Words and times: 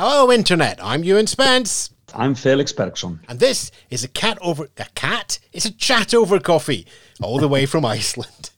Hello, 0.00 0.30
Internet. 0.30 0.78
I'm 0.80 1.02
Ewan 1.02 1.26
Spence. 1.26 1.90
I'm 2.14 2.36
Felix 2.36 2.72
Bergsson. 2.72 3.18
And 3.28 3.40
this 3.40 3.72
is 3.90 4.04
a 4.04 4.08
cat 4.08 4.38
over. 4.40 4.68
A 4.76 4.86
cat? 4.94 5.40
It's 5.52 5.64
a 5.64 5.72
chat 5.72 6.14
over 6.14 6.38
coffee, 6.38 6.86
all 7.20 7.40
the 7.40 7.48
way 7.48 7.66
from 7.66 7.84
Iceland. 7.84 8.50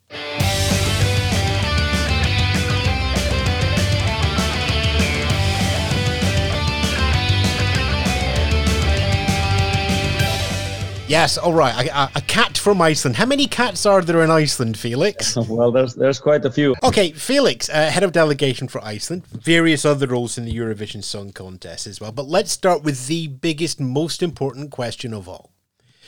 Yes, 11.11 11.37
all 11.37 11.55
right. 11.55 11.89
A, 11.89 11.99
a, 12.03 12.11
a, 12.15 12.21
cat 12.21 12.57
from 12.57 12.81
Iceland. 12.81 13.17
How 13.17 13.27
many 13.27 13.49
cats 13.49 13.85
are 13.85 14.01
there 14.01 14.23
in 14.23 14.31
Iceland, 14.31 14.79
Felix? 14.79 15.35
well, 15.49 15.73
there's 15.73 15.95
there's 15.95 16.21
quite 16.21 16.45
a 16.45 16.53
few. 16.53 16.77
Okay, 16.85 17.11
Felix, 17.11 17.69
uh, 17.69 17.91
head 17.91 18.05
of 18.05 18.13
delegation 18.13 18.69
for 18.69 18.81
Iceland, 18.85 19.27
various 19.27 19.85
other 19.85 20.07
roles 20.07 20.39
in 20.39 20.45
the 20.45 20.57
Eurovision 20.57 21.03
Song 21.03 21.33
Contest 21.33 21.89
as 21.89 22.01
well. 22.01 22.13
But 22.13 22.29
let's 22.29 22.53
start 22.53 22.85
with 22.85 23.09
the 23.09 23.27
biggest, 23.27 23.81
most 23.81 24.23
important 24.23 24.71
question 24.71 25.13
of 25.13 25.29
all. 25.29 25.51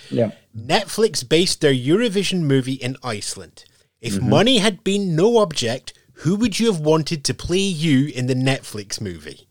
Yeah. 0.08 0.30
Netflix 0.56 1.28
based 1.28 1.60
their 1.62 1.74
Eurovision 1.74 2.42
movie 2.42 2.74
in 2.74 2.96
Iceland. 3.02 3.64
If 4.00 4.14
mm-hmm. 4.14 4.30
money 4.30 4.58
had 4.58 4.84
been 4.84 5.16
no 5.16 5.38
object, 5.38 5.94
who 6.22 6.36
would 6.36 6.60
you 6.60 6.70
have 6.70 6.80
wanted 6.80 7.24
to 7.24 7.34
play 7.34 7.58
you 7.58 8.12
in 8.14 8.26
the 8.26 8.34
Netflix 8.34 9.00
movie? 9.00 9.48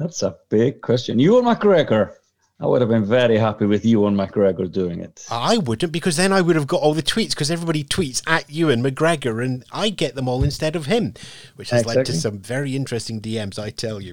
That's 0.00 0.22
a 0.22 0.36
big 0.48 0.80
question. 0.80 1.18
Ewan 1.18 1.44
McGregor. 1.44 2.14
I 2.62 2.66
would 2.66 2.82
have 2.82 2.90
been 2.90 3.06
very 3.06 3.38
happy 3.38 3.64
with 3.64 3.86
Ewan 3.86 4.14
McGregor 4.14 4.70
doing 4.70 5.00
it. 5.00 5.26
I 5.30 5.56
wouldn't, 5.56 5.92
because 5.92 6.18
then 6.18 6.30
I 6.30 6.42
would 6.42 6.56
have 6.56 6.66
got 6.66 6.82
all 6.82 6.92
the 6.92 7.02
tweets, 7.02 7.30
because 7.30 7.50
everybody 7.50 7.82
tweets 7.84 8.22
at 8.26 8.50
Ewan 8.50 8.82
McGregor, 8.82 9.42
and 9.42 9.64
I 9.72 9.88
get 9.88 10.14
them 10.14 10.28
all 10.28 10.44
instead 10.44 10.76
of 10.76 10.84
him, 10.84 11.14
which 11.56 11.70
has 11.70 11.82
exactly. 11.82 12.00
led 12.00 12.06
to 12.06 12.12
some 12.12 12.38
very 12.38 12.76
interesting 12.76 13.22
DMs, 13.22 13.58
I 13.58 13.70
tell 13.70 13.98
you. 13.98 14.12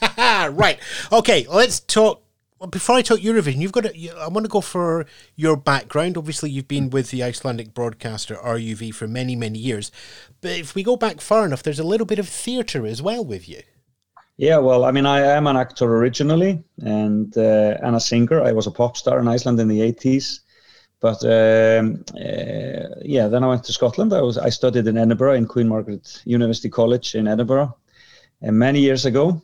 right. 0.18 0.78
Okay, 1.12 1.46
let's 1.50 1.80
talk. 1.80 2.22
Before 2.70 2.94
I 2.94 3.02
talk 3.02 3.18
Eurovision, 3.18 3.60
you've 3.60 3.72
got 3.72 3.84
to, 3.84 4.10
I 4.18 4.28
want 4.28 4.44
to 4.44 4.48
go 4.50 4.60
for 4.60 5.04
your 5.36 5.56
background. 5.56 6.16
Obviously, 6.16 6.48
you've 6.48 6.68
been 6.68 6.90
with 6.90 7.10
the 7.10 7.22
Icelandic 7.22 7.74
broadcaster 7.74 8.36
RÚV 8.36 8.94
for 8.94 9.08
many, 9.08 9.36
many 9.36 9.58
years. 9.58 9.90
But 10.40 10.52
if 10.52 10.74
we 10.74 10.82
go 10.82 10.96
back 10.96 11.20
far 11.20 11.44
enough, 11.44 11.62
there's 11.62 11.80
a 11.80 11.84
little 11.84 12.06
bit 12.06 12.20
of 12.20 12.28
theatre 12.28 12.86
as 12.86 13.02
well 13.02 13.24
with 13.24 13.48
you. 13.48 13.62
Yeah, 14.38 14.58
well, 14.58 14.84
I 14.84 14.90
mean, 14.92 15.06
I 15.06 15.20
am 15.20 15.46
an 15.46 15.56
actor 15.56 15.84
originally 15.84 16.64
and 16.82 17.36
uh, 17.36 17.76
and 17.82 17.96
a 17.96 18.00
singer. 18.00 18.42
I 18.42 18.52
was 18.52 18.66
a 18.66 18.70
pop 18.70 18.96
star 18.96 19.18
in 19.20 19.28
Iceland 19.28 19.60
in 19.60 19.68
the 19.68 19.80
80s. 19.80 20.40
But 21.00 21.22
um, 21.24 22.04
uh, 22.14 22.94
yeah, 23.02 23.28
then 23.28 23.44
I 23.44 23.48
went 23.48 23.64
to 23.64 23.72
Scotland. 23.72 24.12
I 24.12 24.22
was 24.22 24.38
I 24.38 24.50
studied 24.50 24.86
in 24.86 24.96
Edinburgh 24.96 25.34
in 25.34 25.46
Queen 25.46 25.68
Margaret 25.68 26.22
University 26.24 26.68
College 26.70 27.14
in 27.14 27.26
Edinburgh 27.26 27.76
uh, 28.46 28.52
many 28.52 28.80
years 28.80 29.04
ago, 29.04 29.42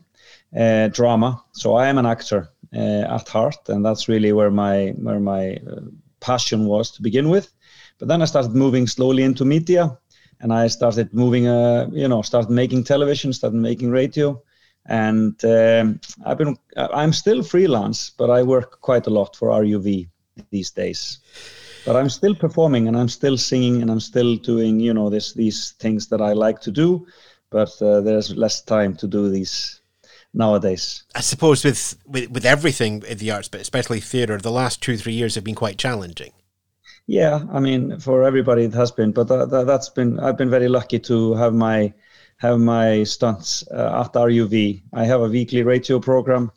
uh, 0.57 0.89
drama. 0.89 1.43
So 1.53 1.75
I 1.75 1.89
am 1.89 1.99
an 1.99 2.07
actor 2.07 2.49
uh, 2.75 3.17
at 3.17 3.29
heart, 3.29 3.69
and 3.69 3.85
that's 3.85 4.09
really 4.09 4.33
where 4.33 4.51
my 4.51 4.95
where 5.03 5.21
my 5.21 5.57
uh, 5.57 5.81
passion 6.21 6.67
was 6.67 6.93
to 6.93 7.03
begin 7.03 7.29
with. 7.29 7.53
But 7.99 8.09
then 8.09 8.23
I 8.23 8.27
started 8.27 8.55
moving 8.55 8.87
slowly 8.87 9.25
into 9.25 9.45
media, 9.45 9.99
and 10.41 10.53
I 10.53 10.69
started 10.69 11.13
moving, 11.13 11.45
you 11.93 12.09
know, 12.09 12.23
started 12.23 12.51
making 12.51 12.85
television, 12.85 13.33
started 13.33 13.61
making 13.61 13.91
radio 13.91 14.41
and 14.89 15.45
um, 15.45 16.01
I've 16.25 16.39
been 16.39 16.57
I'm 16.77 17.13
still 17.13 17.43
freelance, 17.43 18.11
but 18.11 18.31
I 18.31 18.43
work 18.43 18.81
quite 18.81 19.07
a 19.07 19.11
lot 19.11 19.37
for 19.37 19.51
RÚV 19.51 20.09
these 20.51 20.71
days. 20.71 21.19
But 21.85 21.97
I'm 21.97 22.09
still 22.09 22.35
performing 22.35 22.89
and 22.89 22.97
I'm 22.97 23.09
still 23.09 23.37
singing 23.37 23.83
and 23.83 23.91
I'm 23.91 24.01
still 24.01 24.37
doing 24.37 24.81
you 24.81 24.95
know 24.95 25.11
this 25.11 25.35
these 25.35 25.73
things 25.79 26.09
that 26.09 26.21
I 26.21 26.33
like 26.33 26.61
to 26.63 26.71
do, 26.71 27.07
but 27.51 27.71
uh, 27.83 28.01
there's 28.01 28.35
less 28.35 28.63
time 28.63 28.97
to 28.97 29.07
do 29.07 29.31
these 29.31 29.81
nowadays. 30.33 31.05
I 31.15 31.21
suppose 31.21 31.65
with, 31.65 31.97
with 32.07 32.31
with 32.31 32.47
everything 32.47 33.03
in 33.07 33.19
the 33.19 33.31
arts, 33.31 33.49
but 33.49 33.61
especially 33.61 34.01
theatre, 34.01 34.39
the 34.39 34.51
last 34.51 34.83
two 34.83 34.97
three 34.97 35.15
years 35.15 35.35
have 35.35 35.45
been 35.45 35.55
quite 35.55 35.77
challenging. 35.77 36.33
Yeah, 37.07 37.45
I 37.53 37.61
mean 37.61 38.01
for 38.01 38.25
everybody 38.25 38.65
it 38.65 38.75
has 38.75 38.91
been, 38.91 39.13
but 39.13 39.29
that, 39.29 39.51
that, 39.51 39.67
that's 39.67 39.91
been 39.91 40.19
I've 40.19 40.39
been 40.39 40.51
very 40.51 40.69
lucky 40.69 40.99
to 41.01 41.35
have 41.35 41.55
my 41.55 41.93
have 42.39 42.59
my 42.59 43.05
stunts 43.05 43.65
uh, 43.69 44.05
at 44.05 44.13
RÚV. 44.13 44.83
I 44.93 45.05
have 45.05 45.21
a 45.21 45.29
weekly 45.29 45.63
radio 45.63 45.99
program 46.01 46.51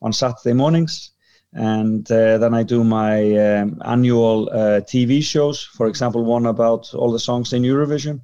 on 0.00 0.12
Saturday 0.12 0.54
mornings, 0.54 1.10
and 1.52 2.10
uh, 2.10 2.38
then 2.38 2.54
I 2.54 2.62
do 2.62 2.84
my 2.84 3.16
um, 3.38 3.82
annual 3.84 4.48
uh, 4.50 4.80
TV 4.80 5.22
shows. 5.22 5.62
For 5.62 5.86
example, 5.86 6.24
one 6.24 6.46
about 6.46 6.94
all 6.94 7.12
the 7.12 7.18
songs 7.18 7.52
in 7.52 7.62
Eurovision, 7.62 8.20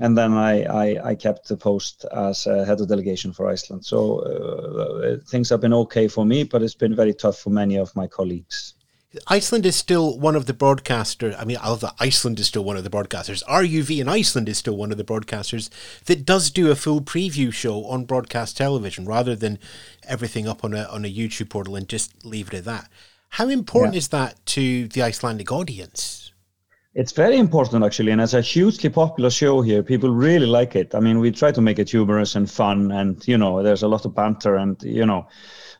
and 0.00 0.16
then 0.16 0.32
I 0.32 0.62
I, 0.62 1.10
I 1.10 1.14
kept 1.14 1.48
the 1.48 1.56
post 1.56 2.04
as 2.12 2.44
head 2.44 2.80
of 2.80 2.88
delegation 2.88 3.32
for 3.32 3.48
Iceland. 3.48 3.84
So 3.84 4.20
uh, 4.20 5.16
things 5.28 5.48
have 5.50 5.60
been 5.60 5.74
okay 5.74 6.08
for 6.08 6.24
me, 6.24 6.44
but 6.44 6.62
it's 6.62 6.74
been 6.74 6.94
very 6.94 7.14
tough 7.14 7.38
for 7.38 7.50
many 7.50 7.76
of 7.76 7.94
my 7.96 8.06
colleagues. 8.06 8.73
Iceland 9.26 9.66
is 9.66 9.76
still 9.76 10.18
one 10.18 10.36
of 10.36 10.46
the 10.46 10.52
broadcasters. 10.52 11.38
I 11.38 11.44
mean, 11.44 11.58
although 11.58 11.90
Iceland 12.00 12.40
is 12.40 12.46
still 12.46 12.64
one 12.64 12.76
of 12.76 12.84
the 12.84 12.90
broadcasters, 12.90 13.44
RÚV 13.44 14.00
in 14.00 14.08
Iceland 14.08 14.48
is 14.48 14.58
still 14.58 14.76
one 14.76 14.90
of 14.90 14.98
the 14.98 15.04
broadcasters 15.04 15.70
that 16.06 16.24
does 16.24 16.50
do 16.50 16.70
a 16.70 16.76
full 16.76 17.00
preview 17.00 17.52
show 17.52 17.84
on 17.86 18.04
broadcast 18.04 18.56
television 18.56 19.04
rather 19.04 19.36
than 19.36 19.58
everything 20.06 20.48
up 20.48 20.64
on 20.64 20.74
a 20.74 20.84
on 20.84 21.04
a 21.04 21.12
YouTube 21.12 21.50
portal 21.50 21.76
and 21.76 21.88
just 21.88 22.24
leave 22.24 22.48
it 22.48 22.54
at 22.54 22.64
that. 22.64 22.88
How 23.30 23.48
important 23.48 23.94
yeah. 23.94 23.98
is 23.98 24.08
that 24.08 24.44
to 24.46 24.88
the 24.88 25.02
Icelandic 25.02 25.50
audience? 25.50 26.32
It's 26.94 27.12
very 27.12 27.36
important 27.38 27.84
actually, 27.84 28.12
and 28.12 28.20
it's 28.20 28.34
a 28.34 28.40
hugely 28.40 28.88
popular 28.88 29.30
show 29.30 29.60
here. 29.62 29.82
People 29.82 30.10
really 30.10 30.46
like 30.46 30.76
it. 30.76 30.94
I 30.94 31.00
mean, 31.00 31.18
we 31.18 31.32
try 31.32 31.50
to 31.50 31.60
make 31.60 31.80
it 31.80 31.90
humorous 31.90 32.36
and 32.36 32.48
fun, 32.48 32.92
and 32.92 33.26
you 33.26 33.36
know, 33.36 33.62
there's 33.62 33.82
a 33.82 33.88
lot 33.88 34.04
of 34.04 34.14
banter, 34.14 34.56
and 34.56 34.80
you 34.82 35.04
know 35.04 35.26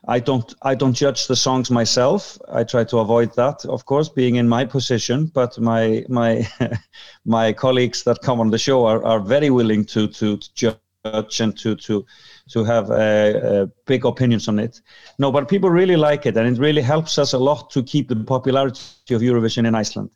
I 0.07 0.19
don't 0.19 0.53
I 0.61 0.75
don't 0.75 0.93
judge 0.93 1.27
the 1.27 1.35
songs 1.35 1.71
myself. 1.71 2.37
I 2.51 2.63
try 2.63 2.83
to 2.85 2.99
avoid 2.99 3.33
that, 3.35 3.65
of 3.65 3.85
course, 3.85 4.07
being 4.09 4.35
in 4.35 4.47
my 4.47 4.65
position. 4.65 5.25
But 5.27 5.59
my 5.59 6.05
my 6.09 6.47
my 7.25 7.53
colleagues 7.53 8.03
that 8.03 8.21
come 8.21 8.39
on 8.39 8.51
the 8.51 8.57
show 8.57 8.85
are, 8.85 9.03
are 9.03 9.19
very 9.19 9.49
willing 9.49 9.85
to 9.85 10.07
to 10.07 10.37
judge 10.53 11.39
and 11.39 11.57
to 11.57 11.75
to 11.75 12.05
to 12.51 12.63
have 12.63 12.91
uh, 12.91 13.65
big 13.85 14.05
opinions 14.05 14.47
on 14.47 14.59
it. 14.59 14.81
No, 15.17 15.31
but 15.31 15.47
people 15.47 15.69
really 15.69 15.95
like 15.95 16.25
it, 16.25 16.37
and 16.37 16.47
it 16.47 16.59
really 16.59 16.81
helps 16.81 17.17
us 17.17 17.33
a 17.33 17.39
lot 17.39 17.71
to 17.71 17.81
keep 17.81 18.07
the 18.07 18.15
popularity 18.15 19.15
of 19.15 19.21
Eurovision 19.21 19.65
in 19.65 19.73
Iceland. 19.73 20.11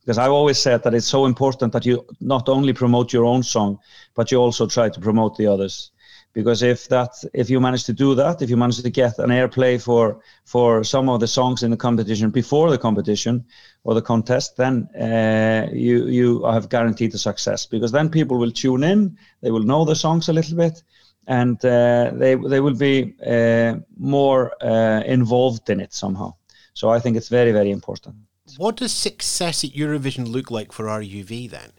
Because 0.00 0.18
I've 0.18 0.32
always 0.32 0.58
said 0.58 0.82
that 0.82 0.94
it's 0.94 1.06
so 1.06 1.26
important 1.26 1.72
that 1.72 1.86
you 1.86 2.06
not 2.20 2.48
only 2.48 2.72
promote 2.72 3.12
your 3.12 3.24
own 3.24 3.42
song, 3.42 3.78
but 4.14 4.30
you 4.30 4.38
also 4.38 4.66
try 4.66 4.88
to 4.88 5.00
promote 5.00 5.36
the 5.36 5.46
others 5.46 5.92
because 6.32 6.62
if 6.62 6.88
that 6.88 7.12
if 7.34 7.50
you 7.50 7.60
manage 7.60 7.84
to 7.84 7.92
do 7.92 8.14
that 8.14 8.40
if 8.42 8.50
you 8.50 8.56
manage 8.56 8.82
to 8.82 8.90
get 8.90 9.18
an 9.18 9.30
airplay 9.30 9.80
for 9.82 10.20
for 10.44 10.84
some 10.84 11.08
of 11.08 11.20
the 11.20 11.26
songs 11.26 11.62
in 11.62 11.70
the 11.70 11.76
competition 11.76 12.30
before 12.30 12.70
the 12.70 12.78
competition 12.78 13.44
or 13.84 13.94
the 13.94 14.02
contest 14.02 14.56
then 14.56 14.88
uh, 14.94 15.66
you 15.72 16.06
you 16.06 16.44
have 16.44 16.68
guaranteed 16.68 17.12
the 17.12 17.18
success. 17.18 17.66
Because 17.66 17.92
then 17.92 18.08
people 18.08 18.38
will 18.38 18.52
tune 18.52 18.84
in 18.84 19.16
they 19.42 19.50
will 19.50 19.64
know 19.64 19.84
the 19.84 19.96
songs 19.96 20.28
a 20.28 20.32
little 20.32 20.56
bit 20.56 20.82
and 21.26 21.64
uh, 21.64 22.10
they 22.14 22.34
they 22.34 22.60
will 22.60 22.76
be 22.76 23.14
uh, 23.26 23.74
more 23.98 24.52
uh, 24.62 25.02
involved 25.06 25.68
in 25.70 25.80
it 25.80 25.92
somehow. 25.92 26.34
So 26.74 26.90
i 26.90 27.00
think 27.00 27.16
it's 27.16 27.28
very 27.28 27.52
very 27.52 27.70
important. 27.70 28.14
What 28.56 28.76
does 28.76 28.92
success 28.92 29.64
at 29.64 29.70
eurovision 29.70 30.26
look 30.26 30.50
like 30.50 30.72
for 30.72 30.86
RÚV 30.86 31.50
then? 31.50 31.70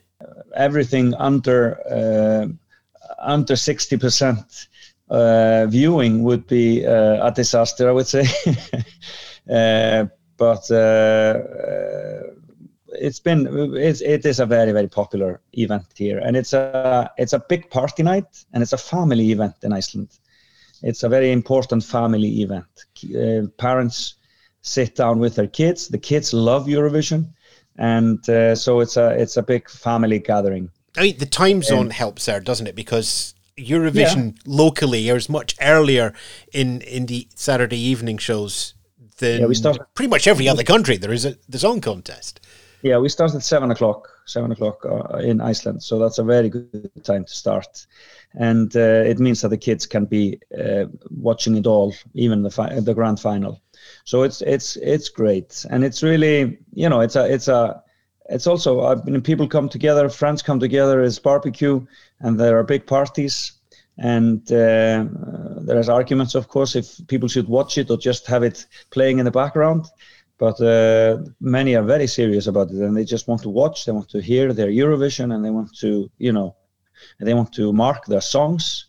Everything 0.55 1.13
under 1.15 1.59
uh, 1.89 2.47
under 3.19 3.53
60% 3.55 4.67
uh, 5.11 5.65
viewing 5.67 6.23
would 6.23 6.47
be 6.47 6.85
uh, 6.85 7.27
a 7.27 7.31
disaster, 7.31 7.89
I 7.89 7.91
would 7.91 8.07
say. 8.07 8.25
uh, 9.51 10.05
but 10.37 10.71
uh, 10.71 10.75
uh, 10.75 12.23
it's 12.93 13.19
been 13.19 13.75
it's, 13.75 14.01
it 14.01 14.25
is 14.25 14.39
a 14.39 14.45
very 14.45 14.71
very 14.71 14.87
popular 14.87 15.41
event 15.53 15.85
here, 15.95 16.19
and 16.19 16.35
it's 16.35 16.53
a 16.53 17.11
it's 17.17 17.33
a 17.33 17.39
big 17.39 17.69
party 17.69 18.03
night, 18.03 18.45
and 18.53 18.63
it's 18.63 18.73
a 18.73 18.77
family 18.77 19.31
event 19.31 19.55
in 19.63 19.73
Iceland. 19.73 20.09
It's 20.81 21.03
a 21.03 21.09
very 21.09 21.31
important 21.31 21.83
family 21.83 22.41
event. 22.41 22.85
Uh, 23.15 23.47
parents 23.57 24.15
sit 24.61 24.95
down 24.95 25.19
with 25.19 25.35
their 25.35 25.47
kids. 25.47 25.89
The 25.89 25.99
kids 25.99 26.33
love 26.33 26.65
Eurovision, 26.65 27.27
and 27.77 28.25
so 28.57 28.79
it's 28.79 28.97
a 28.97 29.09
it's 29.21 29.37
a 29.37 29.43
big 29.43 29.69
family 29.69 30.19
gathering. 30.19 30.71
I 30.97 31.01
mean, 31.01 31.17
the 31.17 31.25
time 31.25 31.63
zone 31.63 31.87
um, 31.87 31.89
helps 31.91 32.25
there, 32.25 32.39
doesn't 32.39 32.67
it? 32.67 32.75
Because 32.75 33.33
Eurovision 33.57 34.35
yeah. 34.35 34.41
locally 34.45 35.09
airs 35.09 35.29
much 35.29 35.55
earlier 35.61 36.13
in 36.51 36.81
in 36.81 37.05
the 37.05 37.27
Saturday 37.35 37.79
evening 37.79 38.17
shows 38.17 38.73
than 39.17 39.41
yeah, 39.41 39.47
we 39.47 39.55
start, 39.55 39.77
pretty 39.93 40.09
much 40.09 40.27
every 40.27 40.47
other 40.47 40.63
country. 40.63 40.97
There 40.97 41.13
is 41.13 41.25
a 41.25 41.37
the 41.47 41.59
song 41.59 41.81
contest. 41.81 42.41
Yeah, 42.83 42.97
we 42.97 43.09
start 43.09 43.35
at 43.35 43.43
seven 43.43 43.71
o'clock. 43.71 44.09
Seven 44.25 44.51
o'clock 44.51 44.85
uh, 44.85 45.17
in 45.17 45.41
Iceland, 45.41 45.83
so 45.83 45.99
that's 45.99 46.17
a 46.17 46.23
very 46.23 46.49
good 46.49 46.91
time 47.03 47.25
to 47.25 47.33
start, 47.33 47.85
and 48.33 48.73
uh, 48.75 49.03
it 49.05 49.19
means 49.19 49.41
that 49.41 49.49
the 49.49 49.57
kids 49.57 49.85
can 49.85 50.05
be 50.05 50.39
uh, 50.57 50.85
watching 51.09 51.57
it 51.57 51.67
all, 51.67 51.93
even 52.13 52.43
the 52.43 52.51
fi- 52.51 52.79
the 52.79 52.93
grand 52.93 53.19
final. 53.19 53.61
So 54.05 54.23
it's 54.23 54.41
it's 54.41 54.77
it's 54.77 55.09
great, 55.09 55.65
and 55.69 55.83
it's 55.83 56.03
really 56.03 56.59
you 56.73 56.87
know 56.87 57.01
it's 57.01 57.15
a 57.15 57.31
it's 57.31 57.47
a 57.47 57.83
it's 58.31 58.47
also 58.47 58.71
I 58.85 58.95
mean, 59.05 59.21
people 59.21 59.47
come 59.47 59.69
together, 59.69 60.09
friends 60.09 60.41
come 60.41 60.59
together, 60.59 61.01
it's 61.01 61.19
barbecue, 61.19 61.85
and 62.19 62.39
there 62.39 62.57
are 62.57 62.63
big 62.63 62.85
parties. 62.85 63.53
and 63.97 64.41
uh, 64.51 65.05
there's 65.67 65.89
arguments, 65.89 66.35
of 66.35 66.47
course, 66.47 66.75
if 66.75 66.87
people 67.07 67.27
should 67.29 67.47
watch 67.47 67.77
it 67.77 67.91
or 67.91 67.97
just 67.97 68.25
have 68.27 68.43
it 68.43 68.65
playing 68.89 69.19
in 69.19 69.25
the 69.25 69.31
background. 69.31 69.85
But 70.37 70.59
uh, 70.59 71.17
many 71.39 71.75
are 71.75 71.83
very 71.83 72.07
serious 72.07 72.47
about 72.47 72.71
it, 72.71 72.77
and 72.77 72.97
they 72.97 73.05
just 73.05 73.27
want 73.27 73.41
to 73.43 73.49
watch. 73.49 73.85
They 73.85 73.91
want 73.91 74.09
to 74.09 74.21
hear 74.21 74.53
their 74.53 74.69
Eurovision, 74.69 75.33
and 75.33 75.45
they 75.45 75.51
want 75.51 75.69
to, 75.79 76.09
you 76.17 76.31
know, 76.31 76.55
they 77.19 77.35
want 77.35 77.53
to 77.53 77.71
mark 77.73 78.05
their 78.05 78.21
songs, 78.21 78.87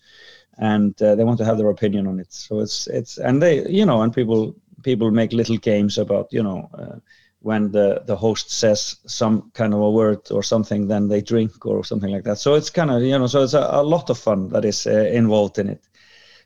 and 0.59 0.95
uh, 1.03 1.15
they 1.15 1.25
want 1.25 1.39
to 1.39 1.45
have 1.45 1.59
their 1.59 1.71
opinion 1.71 2.07
on 2.07 2.21
it. 2.21 2.33
So 2.33 2.61
it's 2.61 2.87
it's 2.87 3.19
and 3.19 3.43
they, 3.43 3.69
you 3.69 3.85
know, 3.85 4.03
and 4.03 4.15
people 4.15 4.55
people 4.83 5.11
make 5.11 5.33
little 5.33 5.59
games 5.59 5.99
about, 5.99 6.33
you 6.33 6.43
know 6.43 6.71
uh, 6.75 6.97
when 7.43 7.71
the 7.73 8.03
the 8.07 8.17
host 8.17 8.51
says 8.51 8.97
some 9.07 9.51
kind 9.55 9.75
of 9.75 9.81
a 9.81 9.91
word 9.91 10.31
or 10.31 10.43
something 10.43 10.87
then 10.89 11.09
they 11.09 11.21
drink 11.21 11.67
or 11.67 11.85
something 11.85 12.13
like 12.13 12.25
that. 12.25 12.39
So 12.39 12.55
it's 12.55 12.71
kind 12.71 12.91
of 12.91 13.03
you 13.03 13.19
know 13.19 13.27
so 13.27 13.43
it's 13.43 13.55
a, 13.55 13.69
a 13.71 13.83
lot 13.83 14.11
of 14.11 14.19
fun 14.19 14.49
that 14.51 14.65
is 14.65 14.87
uh, 14.87 15.11
involved 15.13 15.59
in 15.59 15.69
it. 15.69 15.83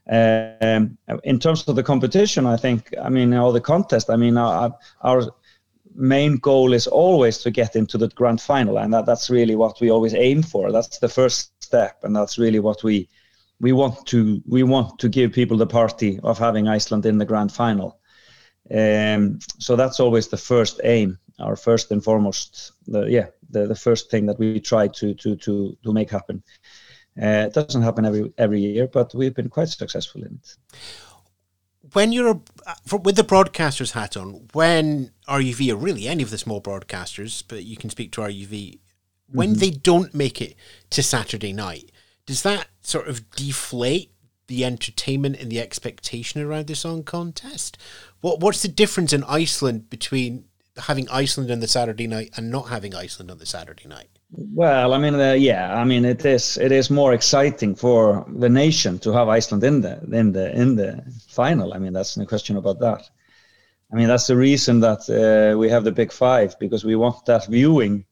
Um, 0.08 0.98
in 1.24 1.40
terms 1.40 1.66
of 1.66 1.74
the 1.74 1.82
competition 1.82 2.46
i 2.46 2.56
think 2.56 2.94
i 3.02 3.08
mean 3.08 3.34
all 3.34 3.50
the 3.50 3.60
contest 3.60 4.08
i 4.08 4.14
mean 4.14 4.36
our, 4.36 4.72
our 5.02 5.22
main 5.96 6.36
goal 6.36 6.72
is 6.72 6.86
always 6.86 7.38
to 7.38 7.50
get 7.50 7.74
into 7.74 7.98
the 7.98 8.08
grand 8.08 8.40
final 8.40 8.78
and 8.78 8.92
that, 8.92 9.06
that's 9.06 9.30
really 9.30 9.56
what 9.56 9.80
we 9.80 9.90
always 9.90 10.14
aim 10.14 10.42
for. 10.42 10.70
That's 10.70 10.98
the 10.98 11.08
first 11.08 11.52
step 11.62 12.04
and 12.04 12.14
that's 12.14 12.38
really 12.38 12.60
what 12.60 12.84
we 12.84 13.08
we 13.60 13.72
want 13.72 14.06
to 14.06 14.42
we 14.46 14.62
want 14.62 14.98
to 14.98 15.08
give 15.08 15.32
people 15.32 15.56
the 15.56 15.66
party 15.66 16.20
of 16.22 16.38
having 16.38 16.68
iceland 16.68 17.06
in 17.06 17.18
the 17.18 17.24
grand 17.24 17.50
final 17.50 17.98
um, 18.74 19.38
so 19.58 19.76
that's 19.76 20.00
always 20.00 20.28
the 20.28 20.36
first 20.36 20.80
aim, 20.84 21.18
our 21.38 21.56
first 21.56 21.90
and 21.92 22.02
foremost, 22.02 22.72
the 22.86 23.04
yeah, 23.04 23.26
the, 23.50 23.66
the 23.66 23.76
first 23.76 24.10
thing 24.10 24.26
that 24.26 24.38
we 24.38 24.60
try 24.60 24.88
to 24.88 25.14
to 25.14 25.36
to 25.36 25.76
to 25.82 25.92
make 25.92 26.10
happen. 26.10 26.42
Uh, 27.20 27.46
it 27.46 27.54
doesn't 27.54 27.82
happen 27.82 28.04
every 28.04 28.32
every 28.38 28.60
year, 28.60 28.88
but 28.88 29.14
we've 29.14 29.34
been 29.34 29.48
quite 29.48 29.68
successful 29.68 30.22
in 30.22 30.40
it. 30.42 30.56
When 31.92 32.12
you're 32.12 32.40
uh, 32.66 32.98
with 33.04 33.16
the 33.16 33.24
broadcaster's 33.24 33.92
hat 33.92 34.16
on, 34.16 34.48
when 34.52 35.12
RUV 35.28 35.72
or 35.72 35.76
really 35.76 36.08
any 36.08 36.24
of 36.24 36.30
the 36.30 36.38
small 36.38 36.60
broadcasters, 36.60 37.44
but 37.46 37.64
you 37.64 37.76
can 37.76 37.90
speak 37.90 38.10
to 38.12 38.22
RUV, 38.22 38.80
when 39.28 39.50
mm-hmm. 39.50 39.58
they 39.58 39.70
don't 39.70 40.12
make 40.12 40.42
it 40.42 40.56
to 40.90 41.02
Saturday 41.02 41.52
night, 41.52 41.92
does 42.26 42.42
that 42.42 42.66
sort 42.82 43.06
of 43.06 43.30
deflate 43.30 44.10
the 44.46 44.64
entertainment 44.64 45.36
and 45.40 45.50
the 45.50 45.60
expectation 45.60 46.40
around 46.40 46.66
the 46.66 46.74
song 46.74 47.02
contest? 47.02 47.78
What 48.20 48.40
What's 48.40 48.62
the 48.62 48.68
difference 48.68 49.12
in 49.12 49.24
Iceland 49.24 49.90
between 49.90 50.44
having 50.78 51.08
Iceland 51.08 51.50
on 51.50 51.60
the 51.60 51.68
Saturday 51.68 52.06
night 52.06 52.30
and 52.36 52.50
not 52.50 52.68
having 52.68 52.94
Iceland 52.94 53.30
on 53.30 53.38
the 53.38 53.46
Saturday 53.46 53.88
night? 53.88 54.08
Well, 54.32 54.92
I 54.92 54.98
mean, 54.98 55.14
uh, 55.14 55.32
yeah, 55.32 55.74
I 55.74 55.84
mean, 55.84 56.04
it 56.04 56.24
is 56.24 56.58
it 56.58 56.72
is 56.72 56.90
more 56.90 57.12
exciting 57.12 57.74
for 57.74 58.26
the 58.28 58.48
nation 58.48 58.98
to 59.00 59.12
have 59.12 59.28
Iceland 59.28 59.64
in 59.64 59.80
the 59.80 60.00
in 60.12 60.32
the 60.32 60.54
in 60.54 60.76
the 60.76 61.02
final. 61.28 61.74
I 61.74 61.78
mean, 61.78 61.92
that's 61.92 62.16
no 62.16 62.26
question 62.26 62.56
about 62.56 62.80
that. 62.80 63.08
I 63.92 63.96
mean, 63.96 64.08
that's 64.08 64.26
the 64.26 64.36
reason 64.36 64.80
that 64.80 65.08
uh, 65.08 65.56
we 65.56 65.68
have 65.70 65.84
the 65.84 65.92
Big 65.92 66.12
Five 66.12 66.58
because 66.58 66.84
we 66.84 66.96
want 66.96 67.24
that 67.26 67.46
viewing. 67.46 68.04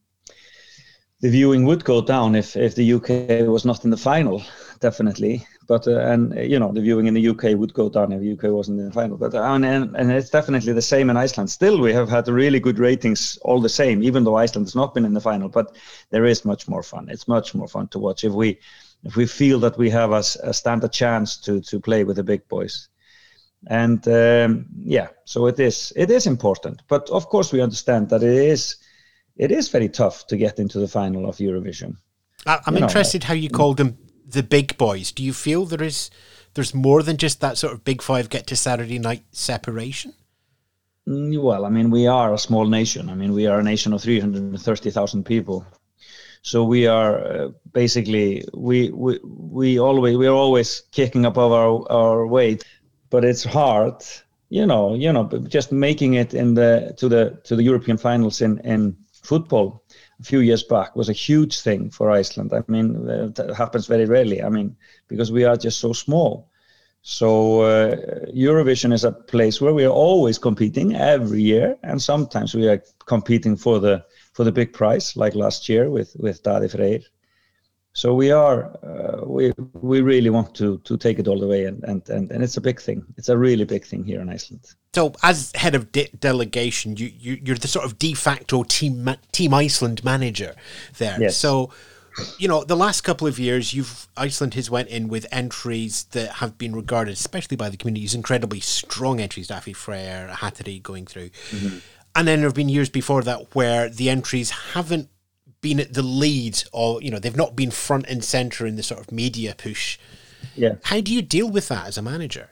The 1.20 1.30
viewing 1.30 1.64
would 1.64 1.84
go 1.84 2.00
down 2.00 2.34
if 2.34 2.56
if 2.56 2.74
the 2.74 2.92
UK 2.94 3.48
was 3.48 3.64
not 3.64 3.84
in 3.84 3.90
the 3.90 3.96
final, 3.96 4.42
definitely 4.80 5.46
but 5.66 5.86
uh, 5.86 5.98
and 5.98 6.36
uh, 6.36 6.40
you 6.40 6.58
know 6.58 6.72
the 6.72 6.80
viewing 6.80 7.06
in 7.06 7.14
the 7.14 7.28
UK 7.28 7.56
would 7.56 7.72
go 7.74 7.88
down 7.88 8.12
if 8.12 8.20
the 8.20 8.32
UK 8.32 8.52
wasn't 8.52 8.78
in 8.78 8.86
the 8.86 8.92
final. 8.92 9.16
But 9.16 9.34
uh, 9.34 9.42
and, 9.42 9.64
and 9.64 10.12
it's 10.12 10.30
definitely 10.30 10.72
the 10.72 10.82
same 10.82 11.10
in 11.10 11.16
Iceland. 11.16 11.50
Still, 11.50 11.80
we 11.80 11.92
have 11.92 12.08
had 12.08 12.28
really 12.28 12.60
good 12.60 12.78
ratings 12.78 13.38
all 13.42 13.60
the 13.60 13.68
same, 13.68 14.02
even 14.02 14.24
though 14.24 14.36
Iceland 14.36 14.66
has 14.66 14.74
not 14.74 14.94
been 14.94 15.04
in 15.04 15.14
the 15.14 15.20
final. 15.20 15.48
But 15.48 15.76
there 16.10 16.24
is 16.24 16.44
much 16.44 16.68
more 16.68 16.82
fun. 16.82 17.08
It's 17.08 17.28
much 17.28 17.54
more 17.54 17.68
fun 17.68 17.88
to 17.88 17.98
watch 17.98 18.24
if 18.24 18.32
we 18.32 18.58
if 19.04 19.16
we 19.16 19.26
feel 19.26 19.58
that 19.60 19.78
we 19.78 19.90
have 19.90 20.12
a, 20.12 20.22
a 20.42 20.52
stand 20.52 20.84
a 20.84 20.88
chance 20.88 21.36
to 21.38 21.60
to 21.60 21.80
play 21.80 22.04
with 22.04 22.16
the 22.16 22.24
big 22.24 22.46
boys. 22.48 22.88
And 23.66 24.06
um, 24.08 24.66
yeah, 24.78 25.08
so 25.24 25.46
it 25.46 25.58
is 25.58 25.92
it 25.96 26.10
is 26.10 26.26
important. 26.26 26.82
But 26.88 27.08
of 27.10 27.28
course, 27.28 27.52
we 27.52 27.62
understand 27.62 28.10
that 28.10 28.22
it 28.22 28.36
is 28.36 28.76
it 29.36 29.50
is 29.50 29.68
very 29.68 29.88
tough 29.88 30.26
to 30.26 30.36
get 30.36 30.58
into 30.58 30.78
the 30.78 30.88
final 30.88 31.28
of 31.28 31.38
Eurovision. 31.38 31.96
I'm 32.46 32.76
you 32.76 32.82
interested 32.82 33.22
know, 33.22 33.28
how 33.28 33.34
you 33.34 33.48
called 33.48 33.78
them 33.78 33.96
the 34.24 34.42
big 34.42 34.76
boys. 34.78 35.12
Do 35.12 35.22
you 35.22 35.32
feel 35.32 35.64
there 35.66 35.82
is 35.82 36.10
there's 36.54 36.74
more 36.74 37.02
than 37.02 37.16
just 37.16 37.40
that 37.40 37.58
sort 37.58 37.72
of 37.72 37.84
big 37.84 38.02
five 38.02 38.28
get 38.28 38.46
to 38.48 38.56
Saturday 38.56 38.98
night 38.98 39.22
separation? 39.32 40.14
Mm, 41.08 41.42
well, 41.42 41.64
I 41.64 41.68
mean, 41.68 41.90
we 41.90 42.06
are 42.06 42.32
a 42.32 42.38
small 42.38 42.66
nation. 42.66 43.10
I 43.10 43.14
mean, 43.14 43.32
we 43.32 43.46
are 43.46 43.60
a 43.60 43.62
nation 43.62 43.92
of 43.92 44.02
330,000 44.02 45.24
people. 45.24 45.66
So 46.42 46.62
we 46.62 46.86
are 46.86 47.24
uh, 47.24 47.48
basically 47.72 48.44
we 48.52 48.90
we 48.90 49.18
we 49.22 49.78
always 49.78 50.16
we 50.16 50.26
are 50.26 50.34
always 50.34 50.82
kicking 50.92 51.24
above 51.24 51.52
our 51.52 51.90
our 51.90 52.26
weight, 52.26 52.64
but 53.08 53.24
it's 53.24 53.44
hard, 53.44 54.04
you 54.50 54.66
know, 54.66 54.94
you 54.94 55.10
know, 55.10 55.24
just 55.48 55.72
making 55.72 56.14
it 56.14 56.34
in 56.34 56.52
the 56.52 56.92
to 56.98 57.08
the 57.08 57.40
to 57.44 57.56
the 57.56 57.62
European 57.62 57.96
finals 57.96 58.42
in 58.42 58.58
in 58.58 58.94
football 59.24 59.82
a 60.20 60.22
few 60.22 60.40
years 60.40 60.62
back 60.62 60.94
was 60.94 61.08
a 61.08 61.12
huge 61.12 61.60
thing 61.60 61.90
for 61.90 62.10
Iceland. 62.10 62.52
I 62.52 62.62
mean, 62.68 63.06
that 63.06 63.54
happens 63.56 63.86
very 63.86 64.04
rarely. 64.04 64.42
I 64.42 64.48
mean, 64.48 64.76
because 65.08 65.32
we 65.32 65.44
are 65.44 65.56
just 65.56 65.80
so 65.80 65.92
small. 65.92 66.50
So 67.02 67.62
uh, 67.62 67.96
Eurovision 68.34 68.92
is 68.92 69.04
a 69.04 69.12
place 69.12 69.60
where 69.60 69.74
we 69.74 69.84
are 69.84 69.92
always 69.92 70.38
competing 70.38 70.94
every 70.94 71.42
year, 71.42 71.76
and 71.82 72.00
sometimes 72.00 72.54
we 72.54 72.66
are 72.68 72.82
competing 73.06 73.56
for 73.56 73.78
the 73.78 74.04
for 74.32 74.44
the 74.44 74.52
big 74.52 74.72
prize, 74.72 75.14
like 75.16 75.34
last 75.34 75.68
year 75.68 75.90
with 75.90 76.16
with 76.18 76.42
Daði 76.42 76.70
Freyr 76.70 77.02
we 78.12 78.32
are 78.32 78.76
uh, 78.82 79.24
we 79.24 79.52
we 79.72 80.00
really 80.00 80.30
want 80.30 80.54
to 80.56 80.78
to 80.78 80.96
take 80.96 81.20
it 81.20 81.28
all 81.28 81.38
the 81.38 81.46
way 81.46 81.64
and, 81.64 81.82
and 81.84 82.08
and 82.10 82.30
and 82.32 82.42
it's 82.42 82.56
a 82.56 82.60
big 82.60 82.80
thing. 82.80 83.04
It's 83.16 83.28
a 83.28 83.38
really 83.38 83.64
big 83.64 83.84
thing 83.86 84.04
here 84.04 84.20
in 84.20 84.28
iceland. 84.28 84.74
So 84.94 85.12
as 85.22 85.52
head 85.54 85.74
of 85.76 85.92
de- 85.92 86.10
delegation 86.18 86.96
you, 86.96 87.12
you 87.18 87.38
you're 87.44 87.56
the 87.56 87.68
sort 87.68 87.84
of 87.84 87.98
de 87.98 88.12
facto 88.14 88.64
team 88.64 89.08
team 89.30 89.54
iceland 89.54 90.02
manager 90.04 90.56
there. 90.98 91.18
Yes. 91.20 91.36
so 91.36 91.70
you 92.38 92.48
know 92.48 92.64
the 92.64 92.76
last 92.76 93.02
couple 93.02 93.26
of 93.28 93.38
years 93.38 93.74
you've 93.74 94.08
iceland 94.16 94.54
has 94.54 94.68
went 94.70 94.88
in 94.88 95.06
with 95.08 95.26
entries 95.30 96.04
that 96.12 96.34
have 96.34 96.58
been 96.58 96.74
regarded 96.74 97.12
especially 97.12 97.56
by 97.56 97.68
the 97.68 97.76
community 97.76 98.04
as 98.04 98.14
incredibly 98.14 98.60
strong 98.60 99.20
entries. 99.20 99.48
Daði 99.48 99.74
Freyr 99.74 100.30
hatari 100.30 100.82
going 100.82 101.06
through. 101.06 101.30
Mm-hmm. 101.50 101.78
and 102.16 102.26
then 102.26 102.40
there 102.40 102.48
have 102.48 102.54
been 102.54 102.68
years 102.68 102.90
before 102.90 103.22
that 103.22 103.54
where 103.54 103.88
the 103.88 104.10
entries 104.10 104.50
haven't 104.74 105.08
been 105.64 105.80
at 105.80 105.94
the 105.94 106.02
lead 106.02 106.62
or 106.72 107.02
you 107.02 107.10
know 107.10 107.18
they've 107.18 107.42
not 107.44 107.56
been 107.56 107.70
front 107.70 108.04
and 108.06 108.22
center 108.22 108.66
in 108.66 108.76
the 108.76 108.82
sort 108.82 109.00
of 109.00 109.10
media 109.10 109.54
push. 109.56 109.98
Yeah. 110.54 110.74
How 110.90 111.00
do 111.00 111.10
you 111.16 111.22
deal 111.22 111.48
with 111.50 111.66
that 111.68 111.86
as 111.86 111.96
a 111.96 112.02
manager? 112.02 112.50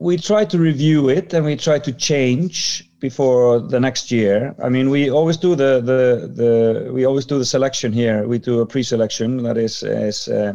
We 0.00 0.16
try 0.16 0.44
to 0.52 0.58
review 0.58 1.08
it 1.08 1.32
and 1.34 1.44
we 1.44 1.56
try 1.56 1.78
to 1.78 1.92
change 1.92 2.84
before 2.98 3.60
the 3.60 3.80
next 3.80 4.10
year. 4.10 4.54
I 4.66 4.68
mean 4.68 4.90
we 4.90 5.08
always 5.18 5.36
do 5.36 5.54
the 5.54 5.72
the, 5.90 6.02
the 6.40 6.92
we 6.92 7.06
always 7.06 7.26
do 7.26 7.38
the 7.38 7.50
selection 7.56 7.92
here. 7.92 8.26
We 8.26 8.38
do 8.38 8.60
a 8.60 8.66
pre-selection 8.66 9.30
that 9.44 9.56
is 9.56 9.82
is 9.84 10.28
uh, 10.28 10.54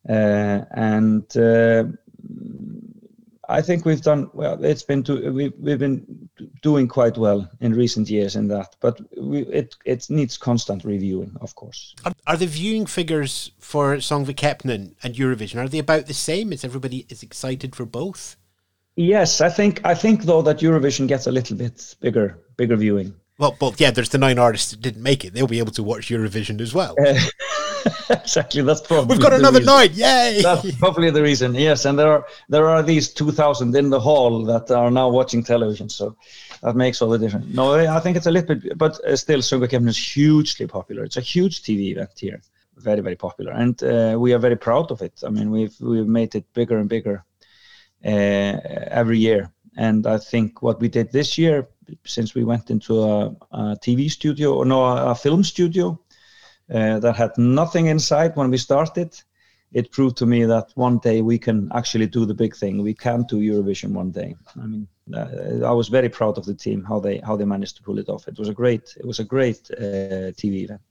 Uh, 0.08 0.62
and 0.72 1.36
uh, 1.38 1.86
I 3.50 3.62
think 3.62 3.86
we've 3.86 4.02
done 4.02 4.30
well. 4.34 4.64
It's 4.64 4.84
been 4.84 5.04
to, 5.04 5.32
we, 5.32 5.50
we've 5.60 5.80
been 5.80 6.30
doing 6.62 6.88
quite 6.88 7.18
well 7.18 7.50
in 7.60 7.74
recent 7.74 8.10
years 8.10 8.36
in 8.36 8.48
that, 8.48 8.76
but 8.80 9.00
we, 9.20 9.42
it 9.42 9.76
it 9.86 10.10
needs 10.10 10.38
constant 10.38 10.84
reviewing, 10.84 11.36
of 11.42 11.56
course. 11.56 11.96
Are, 12.06 12.14
are 12.28 12.38
the 12.38 12.48
viewing 12.48 12.86
figures 12.86 13.52
for 13.60 13.98
Söngvakeppnin 13.98 14.96
and 15.04 15.16
Eurovision 15.16 15.64
are 15.64 15.70
they 15.70 15.80
about 15.80 16.08
the 16.08 16.14
same? 16.14 16.54
Is 16.54 16.64
everybody 16.64 17.06
is 17.10 17.24
excited 17.24 17.76
for 17.76 17.86
both? 17.86 18.36
Yes, 18.96 19.42
I 19.42 19.50
think 19.50 19.82
I 19.84 19.94
think 19.94 20.24
though 20.24 20.42
that 20.44 20.60
Eurovision 20.60 21.08
gets 21.08 21.28
a 21.28 21.32
little 21.32 21.58
bit 21.58 21.96
bigger 22.00 22.40
bigger 22.56 22.78
viewing. 22.78 23.14
Well, 23.38 23.56
but 23.60 23.80
yeah, 23.80 23.92
there's 23.92 24.10
the 24.10 24.18
nine 24.18 24.40
artists 24.40 24.72
that 24.72 24.82
didn't 24.82 25.04
make 25.04 25.26
it. 25.26 25.34
They'll 25.34 25.48
be 25.48 25.60
able 25.60 25.74
to 25.74 25.84
watch 25.84 26.08
Eurovision 26.08 26.62
as 26.62 26.74
well. 26.74 26.96
Uh, 27.06 27.20
exactly. 28.10 28.62
That's 28.62 28.80
probably 28.80 29.16
we've 29.16 29.22
got 29.22 29.34
another 29.34 29.60
reason. 29.60 29.74
nine. 29.74 29.90
Yay! 29.94 30.42
That's 30.42 30.76
probably 30.78 31.12
the 31.12 31.22
reason. 31.22 31.54
Yes, 31.54 31.84
and 31.84 32.00
there 32.00 32.10
are 32.10 32.26
there 32.48 32.68
are 32.68 32.82
these 32.82 33.14
two 33.14 33.32
thousand 33.32 33.76
in 33.76 33.90
the 33.90 34.00
hall 34.00 34.46
that 34.46 34.72
are 34.72 34.90
now 34.90 35.10
watching 35.10 35.44
television. 35.44 35.90
So 35.90 36.16
that 36.62 36.78
makes 36.78 37.02
all 37.02 37.10
the 37.10 37.20
difference. 37.20 37.54
No, 37.54 37.74
I 37.74 38.00
think 38.00 38.16
it's 38.16 38.28
a 38.28 38.32
little 38.32 38.56
bit, 38.56 38.78
but 38.78 39.04
uh, 39.04 39.18
still, 39.18 39.40
Söngvakeppnin 39.40 39.90
is 39.90 39.98
hugely 39.98 40.68
popular. 40.68 41.04
It's 41.04 41.18
a 41.18 41.22
huge 41.22 41.64
TV 41.64 41.92
event 41.92 42.18
here, 42.18 42.42
very 42.78 43.02
very 43.02 43.18
popular, 43.18 43.52
and 43.52 43.84
uh, 43.84 44.16
we 44.18 44.34
are 44.34 44.40
very 44.40 44.56
proud 44.56 44.92
of 44.92 45.02
it. 45.02 45.22
I 45.26 45.30
mean, 45.30 45.52
we've 45.52 45.76
we've 45.82 46.08
made 46.08 46.36
it 46.36 46.46
bigger 46.54 46.78
and 46.78 46.88
bigger 46.88 47.26
every 48.06 49.20
year, 49.20 49.52
and 49.78 50.08
I 50.08 50.18
think 50.18 50.62
what 50.62 50.80
we 50.80 50.88
did 50.88 51.12
this 51.12 51.38
year, 51.38 51.68
since 52.06 52.34
we 52.34 52.44
went 52.44 52.70
into 52.70 53.02
a, 53.02 53.28
a 53.52 53.78
TV 53.78 54.10
studio 54.10 54.56
or 54.56 54.66
no, 54.66 54.84
a 54.84 55.16
film 55.16 55.44
studio 55.44 56.00
uh, 56.74 57.00
that 57.00 57.16
had 57.16 57.32
nothing 57.38 57.88
inside 57.88 58.36
when 58.36 58.50
we 58.50 58.58
started, 58.58 59.22
it 59.72 59.92
proved 59.92 60.18
to 60.18 60.26
me 60.26 60.46
that 60.46 60.72
one 60.76 61.00
day 61.00 61.22
we 61.22 61.38
can 61.38 61.70
actually 61.76 62.08
do 62.08 62.26
the 62.26 62.34
big 62.34 62.56
thing. 62.56 62.82
We 62.82 62.94
can 62.94 63.24
do 63.24 63.38
Eurovision 63.38 63.92
one 63.92 64.12
day. 64.12 64.36
I 64.56 64.66
mean, 64.66 64.88
uh, 65.14 65.66
I 65.66 65.72
was 65.72 65.90
very 65.90 66.10
proud 66.10 66.38
of 66.38 66.46
the 66.46 66.56
team 66.56 66.84
how 66.84 67.00
they 67.00 67.18
how 67.20 67.36
they 67.36 67.46
managed 67.46 67.76
to 67.78 67.84
pull 67.84 68.00
it 68.00 68.10
off. 68.10 68.28
It 68.28 68.40
was 68.40 68.50
a 68.50 68.54
great 68.54 68.96
it 68.98 69.06
was 69.06 69.20
a 69.20 69.26
great 69.26 69.70
uh, 69.72 70.32
TV 70.40 70.64
event. 70.64 70.82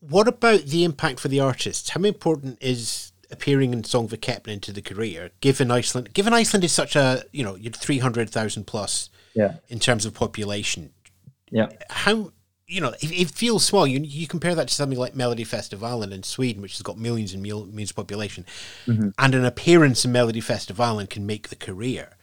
What 0.00 0.28
about 0.28 0.60
the 0.66 0.84
impact 0.84 1.18
for 1.20 1.28
the 1.28 1.40
artists? 1.40 1.88
How 1.88 2.02
important 2.02 2.58
is 2.60 3.13
appearing 3.34 3.72
in 3.72 3.82
Söngvakeppnin 3.82 4.48
into 4.48 4.72
the 4.72 4.82
career? 4.82 5.30
Given 5.40 5.70
Iceland, 5.70 6.14
given 6.14 6.32
Iceland 6.32 6.64
is 6.64 6.72
such 6.72 6.96
a 6.96 7.24
you 7.32 7.44
know 7.44 7.58
three 7.74 7.98
hundred 7.98 8.30
thousand 8.30 8.66
plus 8.66 9.10
yeah. 9.34 9.56
in 9.68 9.78
terms 9.78 10.06
of 10.06 10.14
population. 10.14 10.92
Yeah. 11.50 11.68
How 11.90 12.32
you 12.66 12.80
know, 12.80 12.90
it, 13.00 13.12
it, 13.12 13.30
feels 13.30 13.64
small. 13.64 13.86
You 13.86 14.00
you 14.00 14.26
compare 14.26 14.54
that 14.54 14.68
to 14.68 14.74
something 14.74 14.98
like 14.98 15.14
Melodifestivalen 15.14 16.12
in 16.12 16.22
Sweden, 16.22 16.62
which 16.62 16.72
has 16.72 16.82
got 16.82 16.98
millions 16.98 17.34
and 17.34 17.42
millions 17.42 17.90
of 17.90 17.96
population, 17.96 18.46
mm-hmm. 18.86 19.10
and 19.18 19.34
an 19.34 19.44
appearance 19.44 20.04
in 20.04 20.12
Melodifestivalen 20.12 21.08
can 21.10 21.26
make 21.26 21.48
the 21.48 21.56
career. 21.56 22.16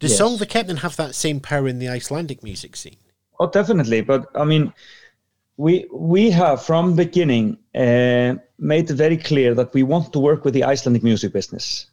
Does 0.00 0.18
yes. 0.18 0.20
Söngvakeppnin 0.20 0.78
have 0.78 0.96
that 0.96 1.14
same 1.14 1.40
power 1.40 1.68
in 1.68 1.78
the 1.78 1.88
Icelandic 1.88 2.42
music 2.42 2.74
scene? 2.76 2.96
Oh, 3.38 3.48
definitely. 3.48 4.00
But 4.00 4.26
I 4.34 4.44
mean, 4.44 4.72
we 5.56 5.86
we 5.92 6.30
have 6.30 6.62
from 6.62 6.96
beginning 6.96 7.58
uh, 7.74 8.34
made 8.58 8.90
it 8.90 8.94
very 8.94 9.16
clear 9.16 9.54
that 9.54 9.72
we 9.74 9.82
want 9.82 10.12
to 10.12 10.18
work 10.18 10.44
with 10.44 10.54
the 10.54 10.64
Icelandic 10.64 11.02
music 11.02 11.32
business 11.32 11.86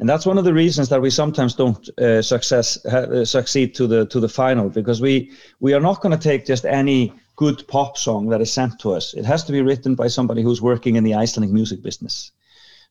and 0.00 0.08
that's 0.08 0.24
one 0.24 0.38
of 0.38 0.44
the 0.44 0.54
reasons 0.54 0.88
that 0.88 1.02
we 1.02 1.10
sometimes 1.10 1.54
don't 1.54 1.88
uh, 1.98 2.22
success 2.22 2.84
uh, 2.86 3.22
succeed 3.22 3.74
to 3.74 3.86
the 3.86 4.06
to 4.06 4.18
the 4.18 4.28
final 4.28 4.70
because 4.70 5.00
we 5.02 5.30
we 5.60 5.74
are 5.74 5.80
not 5.80 6.00
going 6.00 6.18
to 6.18 6.28
take 6.28 6.46
just 6.46 6.64
any 6.64 7.12
good 7.36 7.66
pop 7.68 7.98
song 7.98 8.28
that 8.30 8.40
is 8.40 8.52
sent 8.52 8.78
to 8.80 8.92
us. 8.92 9.14
It 9.14 9.26
has 9.26 9.44
to 9.44 9.52
be 9.52 9.60
written 9.60 9.94
by 9.94 10.08
somebody 10.08 10.42
who's 10.42 10.62
working 10.62 10.96
in 10.96 11.04
the 11.04 11.14
Icelandic 11.14 11.52
music 11.52 11.82
business. 11.82 12.32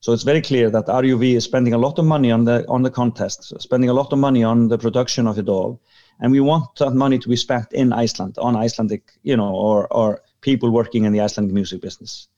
So 0.00 0.12
it's 0.12 0.22
very 0.22 0.40
clear 0.40 0.70
that 0.70 0.86
RUV 0.86 1.34
is 1.36 1.44
spending 1.44 1.74
a 1.74 1.78
lot 1.78 1.98
of 1.98 2.04
money 2.04 2.30
on 2.30 2.44
the 2.44 2.64
on 2.68 2.82
the 2.82 2.90
contest, 2.90 3.60
spending 3.60 3.90
a 3.90 3.94
lot 3.94 4.12
of 4.12 4.18
money 4.20 4.44
on 4.44 4.68
the 4.68 4.78
production 4.78 5.26
of 5.26 5.36
it 5.36 5.48
all, 5.48 5.80
and 6.20 6.32
we 6.32 6.40
want 6.40 6.74
that 6.76 6.92
money 6.92 7.18
to 7.18 7.28
be 7.28 7.36
spent 7.36 7.72
in 7.72 7.92
Iceland 7.92 8.36
on 8.38 8.56
Icelandic, 8.56 9.12
you 9.22 9.36
know, 9.36 9.54
or 9.54 9.88
or 9.92 10.22
people 10.40 10.70
working 10.70 11.04
in 11.04 11.12
the 11.12 11.20
Icelandic 11.20 11.54
music 11.54 11.80
business. 11.80 12.28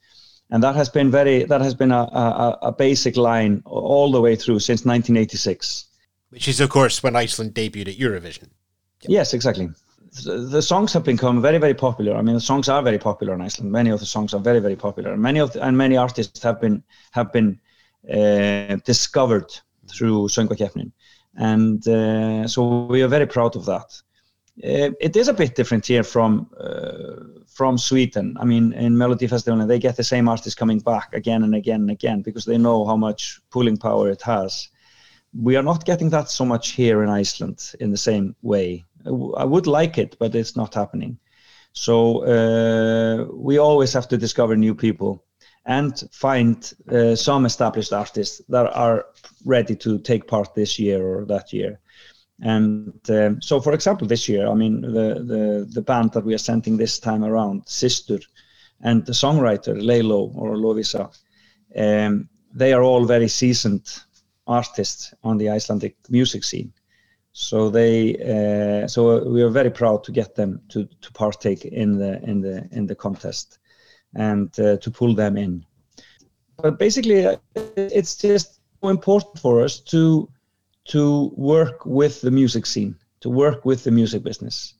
And 0.50 0.62
that 0.62 0.76
has 0.76 0.88
been 0.88 1.10
very 1.10 1.44
that 1.44 1.60
has 1.60 1.74
been 1.74 1.92
a, 1.92 2.02
a, 2.02 2.58
a, 2.62 2.72
basic 2.72 3.16
line 3.16 3.62
all 3.64 4.12
the 4.12 4.20
way 4.20 4.36
through 4.36 4.58
since 4.58 4.84
1986 4.84 5.86
which 6.32 6.48
is 6.48 6.60
of 6.60 6.70
course 6.70 7.02
when 7.02 7.14
iceland 7.14 7.54
debuted 7.54 7.88
at 7.88 7.98
eurovision. 7.98 8.48
Yep. 9.02 9.10
yes 9.18 9.34
exactly. 9.34 9.68
The 10.24 10.60
songs 10.60 10.92
have 10.92 11.04
become 11.04 11.40
very 11.40 11.58
very 11.58 11.74
popular. 11.74 12.14
I 12.16 12.22
mean 12.22 12.34
the 12.34 12.48
songs 12.52 12.68
are 12.68 12.82
very 12.82 12.98
popular 12.98 13.32
in 13.34 13.40
iceland. 13.40 13.72
Many 13.72 13.90
of 13.90 14.00
the 14.00 14.06
songs 14.06 14.34
are 14.34 14.40
very 14.40 14.60
very 14.60 14.76
popular. 14.76 15.16
Many 15.16 15.40
of 15.40 15.52
the, 15.52 15.62
and 15.62 15.76
many 15.76 15.96
artists 15.96 16.42
have 16.42 16.60
been 16.60 16.82
have 17.12 17.32
been 17.32 17.58
uh, 18.10 18.76
discovered 18.84 19.50
through 19.88 20.28
Söngvakeppnin 20.28 20.92
and 21.36 21.86
uh, 21.88 22.46
so 22.46 22.84
we 22.84 23.02
are 23.02 23.08
very 23.08 23.26
proud 23.26 23.56
of 23.56 23.64
that 23.64 24.02
uh, 24.58 24.90
it 25.00 25.16
is 25.16 25.28
a 25.28 25.34
bit 25.34 25.54
different 25.54 25.86
here 25.86 26.02
from 26.02 26.50
uh, 26.60 27.40
from 27.46 27.78
Sweden. 27.78 28.36
I 28.38 28.44
mean, 28.44 28.72
in 28.74 28.94
Melodifestivalen, 28.94 29.66
they 29.66 29.78
get 29.78 29.96
the 29.96 30.04
same 30.04 30.28
artists 30.28 30.54
coming 30.54 30.78
back 30.78 31.14
again 31.14 31.42
and 31.42 31.54
again 31.54 31.80
and 31.80 31.90
again 31.90 32.22
because 32.22 32.44
they 32.44 32.58
know 32.58 32.84
how 32.84 32.96
much 32.96 33.40
pulling 33.50 33.78
power 33.78 34.10
it 34.10 34.22
has. 34.22 34.68
We 35.34 35.56
are 35.56 35.62
not 35.62 35.86
getting 35.86 36.10
that 36.10 36.28
so 36.28 36.44
much 36.44 36.70
here 36.70 37.02
in 37.02 37.08
Iceland 37.08 37.72
in 37.80 37.90
the 37.90 37.96
same 37.96 38.36
way. 38.42 38.84
I 39.06 39.44
would 39.44 39.66
like 39.66 39.96
it, 39.96 40.16
but 40.18 40.34
it's 40.34 40.56
not 40.56 40.74
happening. 40.74 41.18
So 41.72 42.24
uh, 42.24 43.24
we 43.32 43.56
always 43.58 43.94
have 43.94 44.08
to 44.08 44.18
discover 44.18 44.54
new 44.54 44.74
people 44.74 45.24
and 45.64 46.08
find 46.12 46.72
uh, 46.90 47.14
some 47.14 47.46
established 47.46 47.92
artists 47.92 48.42
that 48.48 48.66
are 48.74 49.06
ready 49.44 49.76
to 49.76 49.98
take 49.98 50.26
part 50.26 50.54
this 50.54 50.78
year 50.78 51.04
or 51.04 51.24
that 51.26 51.52
year. 51.52 51.78
And 52.40 52.98
um, 53.08 53.40
so, 53.40 53.60
for 53.60 53.72
example, 53.72 54.06
this 54.06 54.28
year, 54.28 54.48
I 54.48 54.54
mean, 54.54 54.80
the, 54.80 55.22
the, 55.24 55.68
the 55.70 55.82
band 55.82 56.12
that 56.12 56.24
we 56.24 56.34
are 56.34 56.38
sending 56.38 56.76
this 56.76 56.98
time 56.98 57.24
around, 57.24 57.62
Sister, 57.66 58.18
and 58.80 59.06
the 59.06 59.12
songwriter, 59.12 59.80
Lay 59.80 60.02
Low 60.02 60.32
or 60.34 60.56
Lovisa, 60.56 61.08
um, 61.76 62.28
they 62.52 62.72
are 62.72 62.82
all 62.82 63.04
very 63.04 63.28
seasoned 63.28 64.02
artists 64.46 65.14
on 65.22 65.38
the 65.38 65.48
Icelandic 65.48 65.96
music 66.10 66.42
scene. 66.42 66.72
So 67.32 67.70
they, 67.70 68.16
uh, 68.16 68.88
so 68.88 69.24
we 69.28 69.42
are 69.42 69.48
very 69.48 69.70
proud 69.70 70.04
to 70.04 70.12
get 70.12 70.34
them 70.34 70.60
to, 70.70 70.84
to 71.00 71.12
partake 71.12 71.64
in 71.64 71.96
the 71.96 72.22
in 72.24 72.42
the 72.42 72.68
in 72.72 72.86
the 72.86 72.94
contest, 72.94 73.58
and 74.14 74.58
uh, 74.60 74.76
to 74.78 74.90
pull 74.90 75.14
them 75.14 75.36
in. 75.36 75.64
But 76.56 76.78
basically, 76.78 77.26
uh, 77.26 77.36
it's 77.76 78.16
just 78.16 78.60
so 78.82 78.88
important 78.88 79.38
for 79.38 79.62
us 79.62 79.80
to 79.80 80.28
to 80.84 81.32
work 81.36 81.86
with 81.86 82.20
the 82.20 82.30
music 82.30 82.66
scene, 82.66 82.96
to 83.20 83.30
work 83.30 83.64
with 83.64 83.84
the 83.84 83.90
music 83.90 84.22
business. 84.22 84.74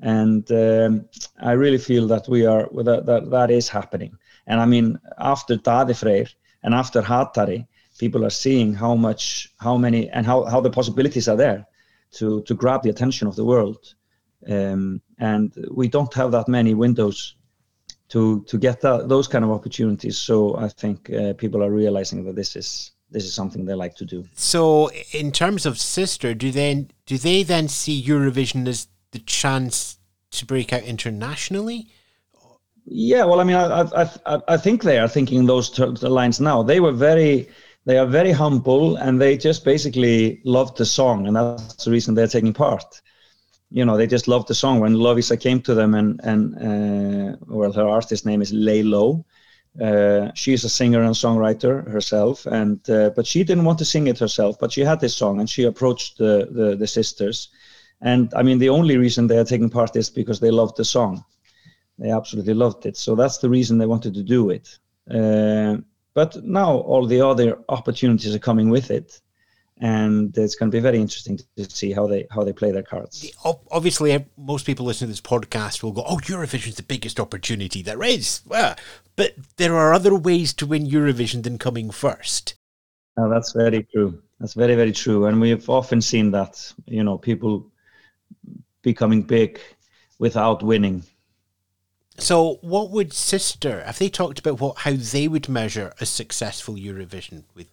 And 0.00 0.50
um, 0.52 1.08
I 1.40 1.52
really 1.52 1.78
feel 1.78 2.06
that 2.08 2.28
we 2.28 2.44
are 2.44 2.68
that, 2.84 3.06
that 3.06 3.30
that 3.30 3.50
is 3.50 3.68
happening. 3.68 4.16
And 4.46 4.60
I 4.60 4.66
mean, 4.66 4.98
after 5.18 5.56
Daði 5.56 5.96
Freyr 5.96 6.28
and 6.62 6.74
after 6.74 7.02
Hatari, 7.02 7.66
people 7.98 8.24
are 8.24 8.30
seeing 8.30 8.74
how 8.74 8.94
much, 8.94 9.48
how 9.58 9.76
many, 9.78 10.10
and 10.10 10.26
how, 10.26 10.44
how 10.44 10.60
the 10.60 10.70
possibilities 10.70 11.28
are 11.28 11.36
there 11.36 11.66
to 12.12 12.42
to 12.42 12.54
grab 12.54 12.82
the 12.82 12.90
attention 12.90 13.28
of 13.28 13.36
the 13.36 13.44
world. 13.44 13.94
Um, 14.48 15.00
and 15.18 15.52
we 15.70 15.88
don't 15.88 16.12
have 16.14 16.30
that 16.32 16.48
many 16.48 16.74
windows 16.74 17.35
to 18.08 18.42
to 18.44 18.58
get 18.58 18.80
that, 18.80 19.08
those 19.08 19.28
kind 19.28 19.44
of 19.44 19.50
opportunities. 19.50 20.18
So 20.18 20.56
I 20.56 20.68
think 20.68 21.10
uh, 21.10 21.32
people 21.34 21.62
are 21.62 21.70
realizing 21.70 22.24
that 22.24 22.36
this 22.36 22.56
is 22.56 22.92
this 23.10 23.24
is 23.24 23.34
something 23.34 23.64
they 23.64 23.74
like 23.74 23.94
to 23.96 24.04
do. 24.04 24.24
So, 24.34 24.90
in 25.12 25.32
terms 25.32 25.66
of 25.66 25.78
Sister, 25.78 26.34
do 26.34 26.50
they 26.50 26.86
do 27.06 27.18
they 27.18 27.42
then 27.42 27.68
see 27.68 28.02
Eurovision 28.02 28.66
as 28.66 28.88
the 29.12 29.18
chance 29.20 29.98
to 30.32 30.46
break 30.46 30.72
out 30.72 30.82
internationally? 30.82 31.88
Yeah, 32.84 33.24
well, 33.24 33.40
I 33.40 33.44
mean, 33.44 33.56
I 33.56 34.08
I, 34.26 34.40
I 34.48 34.56
think 34.56 34.82
they 34.82 34.98
are 34.98 35.08
thinking 35.08 35.46
those 35.46 35.70
the 35.70 36.08
lines 36.08 36.40
now. 36.40 36.62
They 36.62 36.80
were 36.80 36.92
very, 36.92 37.48
they 37.84 37.98
are 37.98 38.06
very 38.06 38.32
humble, 38.32 38.96
and 38.96 39.20
they 39.20 39.36
just 39.36 39.64
basically 39.64 40.40
loved 40.44 40.76
the 40.76 40.86
song, 40.86 41.26
and 41.26 41.36
that's 41.36 41.84
the 41.84 41.90
reason 41.90 42.14
they're 42.14 42.28
taking 42.28 42.52
part. 42.52 43.00
You 43.70 43.84
know, 43.84 43.96
they 43.96 44.06
just 44.06 44.28
loved 44.28 44.48
the 44.48 44.54
song. 44.54 44.80
When 44.80 44.94
Lovisa 44.94 45.36
came 45.40 45.60
to 45.62 45.74
them, 45.74 45.94
and 45.94 46.20
and 46.22 46.54
uh, 46.56 47.36
well, 47.48 47.72
her 47.72 47.88
artist 47.88 48.24
name 48.24 48.42
is 48.42 48.52
Lay 48.52 48.82
Low, 48.82 49.24
uh, 49.80 50.30
she's 50.34 50.64
a 50.64 50.68
singer 50.68 51.02
and 51.02 51.14
songwriter 51.14 51.86
herself, 51.90 52.46
and 52.46 52.88
uh, 52.88 53.10
but 53.10 53.26
she 53.26 53.44
didn't 53.44 53.64
want 53.64 53.78
to 53.78 53.84
sing 53.84 54.06
it 54.06 54.18
herself. 54.18 54.58
But 54.58 54.72
she 54.72 54.80
had 54.82 55.00
this 55.00 55.14
song, 55.14 55.40
and 55.40 55.50
she 55.50 55.64
approached 55.64 56.18
the, 56.18 56.48
the, 56.50 56.76
the 56.76 56.86
sisters. 56.86 57.48
And 58.00 58.32
I 58.34 58.42
mean, 58.42 58.58
the 58.58 58.68
only 58.68 58.96
reason 58.96 59.26
they 59.26 59.38
are 59.38 59.44
taking 59.44 59.70
part 59.70 59.96
is 59.96 60.10
because 60.10 60.40
they 60.40 60.50
loved 60.50 60.76
the 60.76 60.84
song. 60.84 61.24
They 61.98 62.10
absolutely 62.10 62.54
loved 62.54 62.86
it. 62.86 62.96
So 62.96 63.14
that's 63.14 63.38
the 63.38 63.48
reason 63.48 63.78
they 63.78 63.86
wanted 63.86 64.14
to 64.14 64.22
do 64.22 64.50
it. 64.50 64.78
Uh, 65.10 65.78
but 66.14 66.42
now 66.44 66.78
all 66.78 67.06
the 67.06 67.20
other 67.20 67.58
opportunities 67.68 68.34
are 68.34 68.40
coming 68.40 68.70
with 68.70 68.90
it 68.90 69.20
and 69.80 70.36
it's 70.38 70.54
going 70.54 70.70
to 70.70 70.76
be 70.76 70.80
very 70.80 70.98
interesting 70.98 71.38
to 71.56 71.70
see 71.70 71.92
how 71.92 72.06
they 72.06 72.26
how 72.30 72.42
they 72.42 72.52
play 72.52 72.70
their 72.70 72.82
cards. 72.82 73.30
Obviously, 73.70 74.12
eh, 74.12 74.20
most 74.36 74.64
people 74.64 74.86
listening 74.86 75.08
to 75.08 75.12
this 75.12 75.20
podcast 75.20 75.82
will 75.82 75.92
go, 75.92 76.04
"Oh, 76.06 76.16
Eurovision's 76.18 76.76
the 76.76 76.82
biggest 76.82 77.20
opportunity 77.20 77.82
there 77.82 78.02
is." 78.02 78.40
Well, 78.46 78.76
but 79.16 79.34
there 79.56 79.76
are 79.76 79.92
other 79.92 80.14
ways 80.14 80.52
to 80.54 80.66
win 80.66 80.86
Eurovision 80.86 81.42
than 81.42 81.58
coming 81.58 81.90
first. 81.90 82.54
Oh, 83.18 83.28
that's 83.28 83.52
very 83.52 83.84
true. 83.84 84.22
That's 84.40 84.54
very 84.54 84.74
very 84.74 84.92
true, 84.92 85.26
and 85.26 85.40
we've 85.40 85.68
often 85.68 86.00
seen 86.00 86.30
that. 86.30 86.72
You 86.86 87.04
know, 87.04 87.18
people 87.18 87.70
becoming 88.82 89.22
big 89.22 89.60
without 90.18 90.62
winning. 90.62 91.02
So, 92.18 92.54
what 92.62 92.90
would 92.92 93.12
Sister 93.12 93.84
have 93.84 93.98
they 93.98 94.08
talked 94.08 94.38
about 94.38 94.58
what 94.58 94.78
how 94.78 94.92
they 94.92 95.28
would 95.28 95.50
measure 95.50 95.92
a 96.00 96.06
successful 96.06 96.76
Eurovision 96.76 97.44
with 97.54 97.68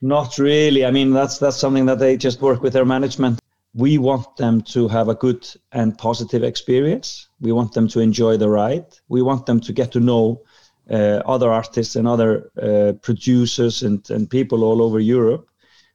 not 0.00 0.38
really. 0.38 0.84
I 0.84 0.90
mean, 0.90 1.12
that's 1.12 1.38
that's 1.38 1.56
something 1.56 1.86
that 1.86 1.98
they 1.98 2.16
just 2.16 2.40
work 2.40 2.62
with 2.62 2.72
their 2.72 2.84
management. 2.84 3.40
we 3.76 3.98
want 3.98 4.36
them 4.36 4.62
to 4.62 4.88
have 4.88 5.08
a 5.08 5.14
good 5.14 5.46
and 5.72 5.96
positive 5.98 6.42
experience. 6.42 7.28
We 7.40 7.52
want 7.52 7.74
them 7.74 7.88
to 7.88 8.00
enjoy 8.00 8.38
the 8.38 8.48
ride. 8.48 8.86
We 9.08 9.20
want 9.20 9.44
them 9.44 9.60
to 9.60 9.72
get 9.72 9.92
to 9.92 10.00
know 10.00 10.42
uh, 10.90 11.20
other 11.26 11.50
artists 11.52 11.94
and 11.94 12.08
other 12.08 12.50
uh, 12.60 12.92
producers 13.02 13.82
and, 13.82 14.08
and 14.10 14.30
people 14.30 14.64
all 14.64 14.80
over 14.80 14.98
Europe 14.98 15.50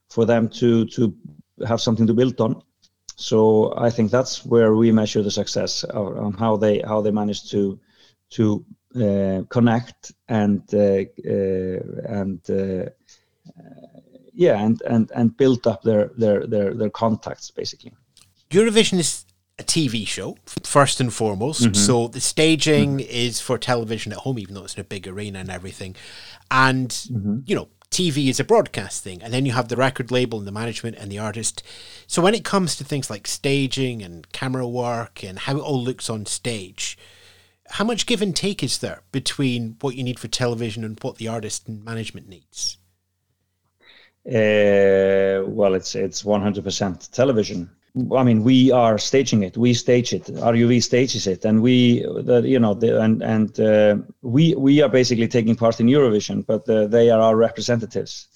for 0.08 0.24
them 0.24 0.48
to, 0.50 0.84
to 0.86 1.12
have 1.66 1.80
something 1.80 2.06
to 2.06 2.14
build 2.14 2.40
on. 2.40 2.62
So 3.16 3.74
I 3.76 3.90
think 3.90 4.12
that's 4.12 4.46
where 4.46 4.74
we 4.76 4.92
measure 4.92 5.22
the 5.22 5.30
success 5.30 5.82
on 5.84 6.34
how 6.34 6.56
they 6.56 6.82
how 6.86 7.00
they 7.02 7.10
manage 7.10 7.50
to 7.50 7.78
to 8.30 8.64
uh, 8.96 9.42
connect 9.48 10.12
and 10.28 10.62
uh, 10.72 11.04
uh, 11.26 11.80
and 12.20 12.40
uh, 12.50 12.90
yeah, 14.32 14.58
and 14.58 14.80
and 14.82 15.10
and 15.14 15.36
build 15.36 15.66
up 15.66 15.82
their 15.82 16.10
their 16.16 16.46
their 16.46 16.74
their 16.74 16.90
contacts 16.90 17.50
basically. 17.50 17.92
Eurovision 18.50 18.98
is 18.98 19.24
a 19.58 19.62
TV 19.62 20.06
show 20.06 20.36
first 20.64 21.00
and 21.00 21.12
foremost. 21.12 21.62
Mm-hmm. 21.62 21.74
So 21.74 22.08
the 22.08 22.20
staging 22.20 22.98
mm-hmm. 22.98 23.10
is 23.10 23.40
for 23.40 23.58
television 23.58 24.12
at 24.12 24.18
home, 24.18 24.38
even 24.38 24.54
though 24.54 24.64
it's 24.64 24.74
in 24.74 24.80
a 24.80 24.84
big 24.84 25.06
arena 25.06 25.38
and 25.38 25.50
everything. 25.50 25.96
And 26.50 26.90
mm-hmm. 26.90 27.40
you 27.46 27.54
know, 27.54 27.68
TV 27.90 28.28
is 28.28 28.40
a 28.40 28.44
broadcast 28.44 29.04
thing, 29.04 29.22
and 29.22 29.32
then 29.32 29.44
you 29.44 29.52
have 29.52 29.68
the 29.68 29.76
record 29.76 30.10
label 30.10 30.38
and 30.38 30.48
the 30.48 30.52
management 30.52 30.96
and 30.96 31.10
the 31.10 31.18
artist. 31.18 31.62
So 32.06 32.22
when 32.22 32.34
it 32.34 32.44
comes 32.44 32.76
to 32.76 32.84
things 32.84 33.10
like 33.10 33.26
staging 33.26 34.02
and 34.02 34.30
camera 34.32 34.66
work 34.66 35.22
and 35.22 35.38
how 35.38 35.56
it 35.56 35.60
all 35.60 35.82
looks 35.82 36.08
on 36.08 36.24
stage, 36.24 36.98
how 37.68 37.84
much 37.84 38.06
give 38.06 38.22
and 38.22 38.34
take 38.34 38.62
is 38.62 38.78
there 38.78 39.02
between 39.12 39.76
what 39.80 39.94
you 39.94 40.02
need 40.02 40.18
for 40.18 40.28
television 40.28 40.84
and 40.84 40.98
what 41.02 41.16
the 41.16 41.28
artist 41.28 41.68
and 41.68 41.84
management 41.84 42.28
needs? 42.28 42.78
Uh, 44.24 45.42
well, 45.48 45.74
it's 45.74 45.96
it's 45.96 46.22
100% 46.22 47.10
television. 47.10 47.68
I 48.16 48.22
mean, 48.22 48.44
we 48.44 48.70
are 48.70 48.96
staging 48.96 49.42
it. 49.42 49.56
We 49.56 49.74
stage 49.74 50.14
it. 50.14 50.24
RUV 50.26 50.82
stages 50.82 51.26
it, 51.26 51.44
and 51.44 51.60
we, 51.60 52.02
the, 52.02 52.42
you 52.44 52.58
know, 52.58 52.74
the, 52.74 53.02
and 53.02 53.20
and 53.22 53.58
uh, 53.60 53.96
we 54.22 54.54
we 54.54 54.80
are 54.80 54.88
basically 54.88 55.26
taking 55.28 55.56
part 55.56 55.80
in 55.80 55.88
Eurovision, 55.88 56.46
but 56.46 56.68
uh, 56.68 56.86
they 56.86 57.10
are 57.10 57.20
our 57.20 57.36
representatives. 57.36 58.28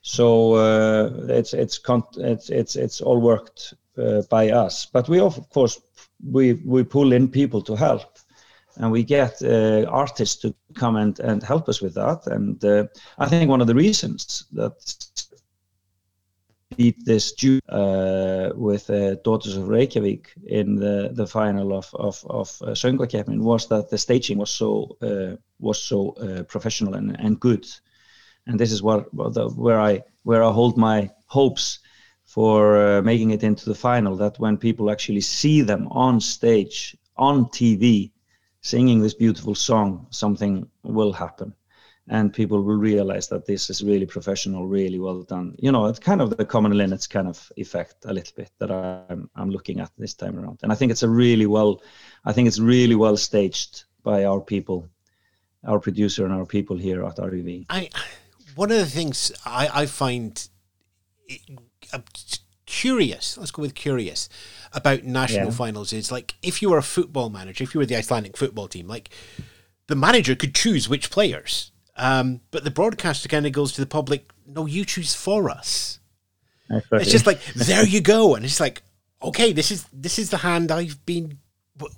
So 0.00 0.54
uh, 0.54 1.10
it's 1.28 1.52
it's 1.52 1.80
it's 2.16 2.48
it's 2.48 2.76
it's 2.76 3.00
all 3.02 3.20
worked 3.20 3.74
uh, 3.98 4.22
by 4.30 4.50
us. 4.50 4.86
But 4.86 5.08
we 5.08 5.20
of 5.20 5.48
course 5.50 5.80
we 6.24 6.54
we 6.64 6.82
pull 6.82 7.12
in 7.12 7.28
people 7.28 7.60
to 7.62 7.76
help, 7.76 8.18
and 8.76 8.90
we 8.90 9.04
get 9.04 9.42
uh, 9.42 9.84
artists 9.88 10.36
to 10.36 10.54
come 10.74 10.96
and 10.96 11.20
and 11.20 11.42
help 11.42 11.68
us 11.68 11.82
with 11.82 11.94
that. 11.94 12.26
And 12.26 12.88
I 13.18 13.28
think 13.28 13.50
one 13.50 13.60
of 13.60 13.66
the 13.66 13.74
reasons 13.74 14.46
that 14.52 14.72
beat 16.76 17.04
this 17.04 17.32
Jew 17.32 17.60
uh, 17.68 18.50
with 18.54 18.88
uh, 18.90 19.16
Daughters 19.24 19.56
of 19.56 19.68
Reykjavik 19.68 20.32
in 20.46 20.76
the, 20.76 21.10
the 21.12 21.26
final 21.26 21.72
of 21.72 21.94
of, 21.94 22.24
of 22.28 22.62
uh, 22.62 22.74
Söngvakeppnin 22.74 23.40
was 23.40 23.66
that 23.68 23.88
the 23.90 23.98
staging 23.98 24.38
was 24.38 24.50
so 24.50 24.96
uh, 25.02 25.36
was 25.58 25.82
so 25.82 26.10
uh, 26.10 26.42
professional 26.44 26.94
and, 26.94 27.18
and 27.18 27.40
good, 27.40 27.66
and 28.46 28.60
this 28.60 28.72
is 28.72 28.82
what 28.82 29.12
where 29.14 29.80
I 29.80 30.02
where 30.24 30.44
I 30.44 30.52
hold 30.52 30.76
my 30.76 31.10
hopes 31.26 31.80
for 32.24 32.76
uh, 32.76 33.02
making 33.02 33.30
it 33.30 33.42
into 33.42 33.66
the 33.66 33.74
final. 33.74 34.16
That 34.16 34.38
when 34.38 34.56
people 34.56 34.90
actually 34.90 35.22
see 35.22 35.62
them 35.62 35.88
on 35.88 36.20
stage 36.20 36.96
on 37.16 37.46
TV 37.46 38.10
singing 38.60 39.00
this 39.00 39.14
beautiful 39.14 39.54
song, 39.54 40.06
something 40.10 40.68
will 40.82 41.12
happen 41.12 41.54
and 42.08 42.32
people 42.32 42.62
will 42.62 42.76
realize 42.76 43.28
that 43.28 43.46
this 43.46 43.68
is 43.68 43.82
really 43.82 44.06
professional, 44.06 44.66
really 44.66 44.98
well 44.98 45.22
done. 45.22 45.56
You 45.58 45.72
know, 45.72 45.86
it's 45.86 45.98
kind 45.98 46.20
of 46.20 46.36
the 46.36 46.44
common 46.44 46.72
linnets 46.72 47.06
kind 47.06 47.26
of 47.26 47.50
effect 47.56 47.96
a 48.04 48.12
little 48.12 48.32
bit 48.36 48.50
that 48.58 48.70
I'm 48.70 49.28
I'm 49.34 49.50
looking 49.50 49.80
at 49.80 49.90
this 49.98 50.14
time 50.14 50.38
around, 50.38 50.60
and 50.62 50.70
I 50.70 50.74
think 50.74 50.92
it's 50.92 51.02
a 51.02 51.08
really 51.08 51.46
well, 51.46 51.82
I 52.24 52.32
think 52.32 52.48
it's 52.48 52.60
really 52.60 52.94
well 52.94 53.16
staged 53.16 53.84
by 54.02 54.24
our 54.24 54.40
people, 54.40 54.88
our 55.64 55.80
producer 55.80 56.24
and 56.24 56.34
our 56.34 56.46
people 56.46 56.76
here 56.76 57.04
at 57.04 57.16
RUV. 57.16 57.66
I, 57.70 57.90
one 58.54 58.70
of 58.70 58.78
the 58.78 58.86
things 58.86 59.32
I 59.44 59.68
I 59.82 59.86
find 59.86 60.48
uh, 61.92 61.98
curious. 62.66 63.36
Let's 63.36 63.50
go 63.50 63.62
with 63.62 63.74
curious 63.74 64.28
about 64.72 65.02
national 65.04 65.46
yeah. 65.46 65.50
finals 65.50 65.92
is 65.92 66.12
like 66.12 66.34
if 66.42 66.62
you 66.62 66.70
were 66.70 66.78
a 66.78 66.82
football 66.82 67.30
manager, 67.30 67.64
if 67.64 67.74
you 67.74 67.80
were 67.80 67.86
the 67.86 67.96
Icelandic 67.96 68.36
football 68.36 68.68
team, 68.68 68.86
like 68.86 69.10
the 69.88 69.96
manager 69.96 70.36
could 70.36 70.54
choose 70.54 70.88
which 70.88 71.10
players 71.10 71.72
um, 71.96 72.40
but 72.50 72.64
the 72.64 72.70
broadcaster 72.70 73.28
kind 73.28 73.46
of 73.46 73.52
goes 73.52 73.72
to 73.72 73.80
the 73.80 73.86
public, 73.86 74.30
no, 74.46 74.66
you 74.66 74.84
choose 74.84 75.14
for 75.14 75.50
us. 75.50 75.98
It's 76.92 77.10
just 77.10 77.26
like 77.26 77.42
there 77.54 77.86
you 77.86 78.00
go, 78.00 78.34
and 78.34 78.44
it's 78.44 78.60
like, 78.60 78.82
okay, 79.22 79.52
this 79.52 79.70
is 79.70 79.86
this 79.92 80.18
is 80.18 80.30
the 80.30 80.38
hand 80.38 80.70
I've 80.70 81.04
been. 81.06 81.38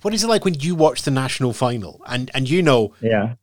What 0.02 0.12
is 0.12 0.24
it 0.24 0.28
like 0.28 0.44
when 0.44 0.54
you 0.54 0.74
watch 0.74 1.02
the 1.02 1.10
national 1.10 1.52
final 1.52 2.02
and 2.06 2.30
and 2.34 2.50
you 2.50 2.62
know, 2.62 2.94
yeah, 3.00 3.34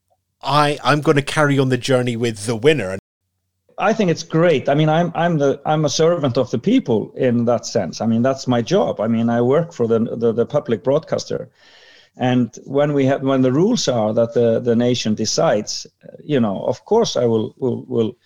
I 0.43 0.77
I'm 0.83 1.01
going 1.01 1.17
to 1.17 1.23
carry 1.23 1.57
on 1.57 1.69
the 1.69 1.77
journey 1.77 2.15
with 2.15 2.45
the 2.45 2.55
winner. 2.55 2.97
I 3.77 3.93
think 3.93 4.09
it's 4.09 4.23
great. 4.23 4.69
I 4.69 4.75
mean, 4.75 4.87
I'm 4.87 5.11
I'm 5.15 5.37
the 5.37 5.59
I'm 5.65 5.83
a 5.85 5.89
servant 5.89 6.37
of 6.37 6.51
the 6.51 6.59
people 6.59 7.11
in 7.15 7.45
that 7.45 7.65
sense. 7.65 8.01
I 8.01 8.05
mean, 8.05 8.21
that's 8.21 8.47
my 8.47 8.61
job. 8.61 9.01
I 9.01 9.07
mean, 9.07 9.29
I 9.29 9.41
work 9.41 9.73
for 9.73 9.87
the 9.87 9.99
the, 9.99 10.31
the 10.31 10.45
public 10.45 10.83
broadcaster, 10.83 11.49
and 12.17 12.56
when 12.63 12.93
we 12.93 13.06
have, 13.06 13.21
when 13.21 13.41
the 13.41 13.51
rules 13.51 13.88
are 13.88 14.13
that 14.13 14.34
the, 14.34 14.60
the 14.60 14.75
nation 14.75 15.15
decides, 15.15 15.86
you 16.23 16.39
know, 16.39 16.63
of 16.65 16.86
course 16.86 17.17
I 17.17 17.25
will 17.25 17.54
will, 17.58 17.86
will 17.86 18.17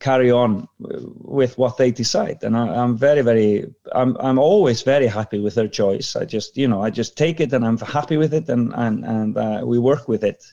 carry 0.00 0.30
on 0.30 0.68
with 0.78 1.56
what 1.56 1.76
they 1.76 1.90
decide. 1.90 2.42
And 2.42 2.56
I, 2.56 2.82
am 2.82 2.96
very, 2.96 3.22
very, 3.22 3.72
I'm 3.92 4.16
I'm 4.18 4.38
always 4.38 4.82
very 4.82 5.06
happy 5.06 5.38
with 5.38 5.54
their 5.54 5.68
choice. 5.68 6.16
I 6.16 6.24
just, 6.24 6.56
you 6.56 6.68
know, 6.68 6.82
I 6.82 6.90
just 6.90 7.16
take 7.16 7.40
it 7.40 7.52
and 7.52 7.64
I'm 7.64 7.78
happy 7.78 8.16
with 8.16 8.34
it, 8.34 8.48
and 8.48 8.72
and 8.74 9.04
and 9.04 9.36
uh, 9.36 9.62
we 9.64 9.78
work 9.78 10.08
with 10.08 10.24
it. 10.24 10.44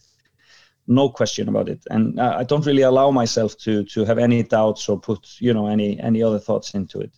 No 0.88 1.10
question 1.10 1.50
about 1.50 1.70
it. 1.70 1.84
And 1.90 2.20
I 2.20 2.44
don't 2.44 2.66
really 2.66 2.84
allow 2.84 3.12
myself 3.12 3.58
to 3.60 3.84
to 3.86 4.06
have 4.06 4.20
any 4.20 4.44
doubts 4.44 4.88
or 4.88 5.00
put, 5.00 5.28
you 5.40 5.54
know, 5.54 5.68
any 5.68 6.00
any 6.00 6.22
other 6.22 6.40
thoughts 6.40 6.74
into 6.74 7.02
it. 7.02 7.14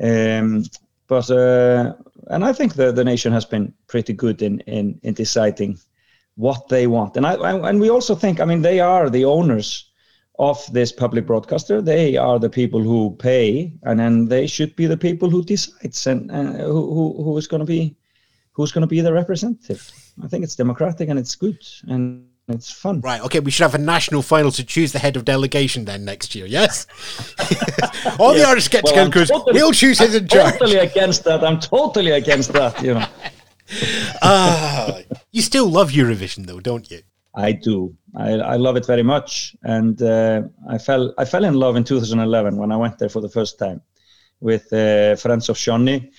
Um, 0.00 0.64
but 1.06 1.30
uh, 1.30 1.94
and 2.28 2.44
I 2.44 2.52
think 2.52 2.74
the 2.74 2.92
the 2.92 3.04
nation 3.04 3.32
has 3.32 3.44
been 3.44 3.72
pretty 3.86 4.12
good 4.12 4.42
in 4.42 4.60
in 4.60 4.98
in 5.02 5.14
deciding 5.14 5.78
what 6.36 6.68
they 6.68 6.86
want. 6.86 7.16
And 7.16 7.26
I, 7.26 7.34
I 7.34 7.68
and 7.68 7.80
we 7.80 7.90
also 7.90 8.14
think, 8.14 8.40
I 8.40 8.44
mean, 8.44 8.62
they 8.62 8.80
are 8.80 9.10
the 9.10 9.24
owners 9.24 9.90
of 10.38 10.58
this 10.72 10.92
public 10.92 11.26
broadcaster. 11.26 11.80
They 11.80 12.16
are 12.16 12.38
the 12.38 12.50
people 12.50 12.82
who 12.82 13.16
pay, 13.18 13.72
and 13.82 13.98
then 13.98 14.28
they 14.28 14.46
should 14.46 14.76
be 14.76 14.86
the 14.86 14.96
people 14.96 15.30
who 15.30 15.42
decides 15.42 16.06
and 16.06 16.30
uh, 16.30 16.64
who, 16.64 16.94
who 16.94 17.24
who 17.24 17.38
is 17.38 17.46
going 17.46 17.60
to 17.60 17.66
be 17.66 17.96
who's 18.52 18.72
going 18.72 18.82
to 18.88 18.94
be 18.94 19.00
the 19.00 19.12
representative. 19.12 19.90
I 20.22 20.28
think 20.28 20.44
it's 20.44 20.56
democratic 20.56 21.08
and 21.08 21.18
it's 21.18 21.34
good 21.34 21.58
and 21.88 22.26
it's 22.48 22.70
fun. 22.70 23.00
Right. 23.00 23.20
Okay. 23.22 23.40
We 23.40 23.50
should 23.50 23.64
have 23.64 23.74
a 23.74 23.78
national 23.78 24.22
final 24.22 24.50
to 24.52 24.64
choose 24.64 24.92
the 24.92 24.98
head 24.98 25.16
of 25.16 25.24
delegation 25.24 25.84
then 25.84 26.04
next 26.04 26.34
year. 26.34 26.46
Yes. 26.46 26.86
All 28.18 28.34
yes. 28.34 28.42
the 28.42 28.48
artists 28.48 28.68
get 28.68 28.84
well, 28.84 28.92
together 28.92 29.10
because 29.10 29.28
totally, 29.30 29.58
he'll 29.58 29.72
choose 29.72 29.98
his 29.98 30.14
in 30.14 30.28
charge. 30.28 30.52
Totally 30.52 30.76
against 30.78 31.24
that. 31.24 31.42
I'm 31.44 31.58
totally 31.58 32.12
against 32.12 32.52
that. 32.52 32.82
You 32.82 32.94
know. 32.94 33.06
Ah, 34.22 35.00
you 35.32 35.42
still 35.42 35.68
love 35.68 35.90
Eurovision 35.90 36.46
though, 36.46 36.60
don't 36.60 36.88
you? 36.88 37.00
I 37.34 37.50
do. 37.50 37.96
I, 38.14 38.30
I 38.34 38.56
love 38.56 38.76
it 38.76 38.86
very 38.86 39.02
much, 39.02 39.56
and 39.64 40.00
uh, 40.00 40.42
I 40.68 40.78
fell 40.78 41.12
I 41.18 41.24
fell 41.24 41.44
in 41.44 41.54
love 41.54 41.74
in 41.74 41.82
2011 41.82 42.56
when 42.56 42.70
I 42.70 42.76
went 42.76 42.98
there 42.98 43.08
for 43.08 43.20
the 43.20 43.28
first 43.28 43.58
time 43.58 43.82
with 44.40 44.72
uh, 44.72 45.16
friends 45.16 45.48
of 45.48 45.58
Johnny 45.58 46.12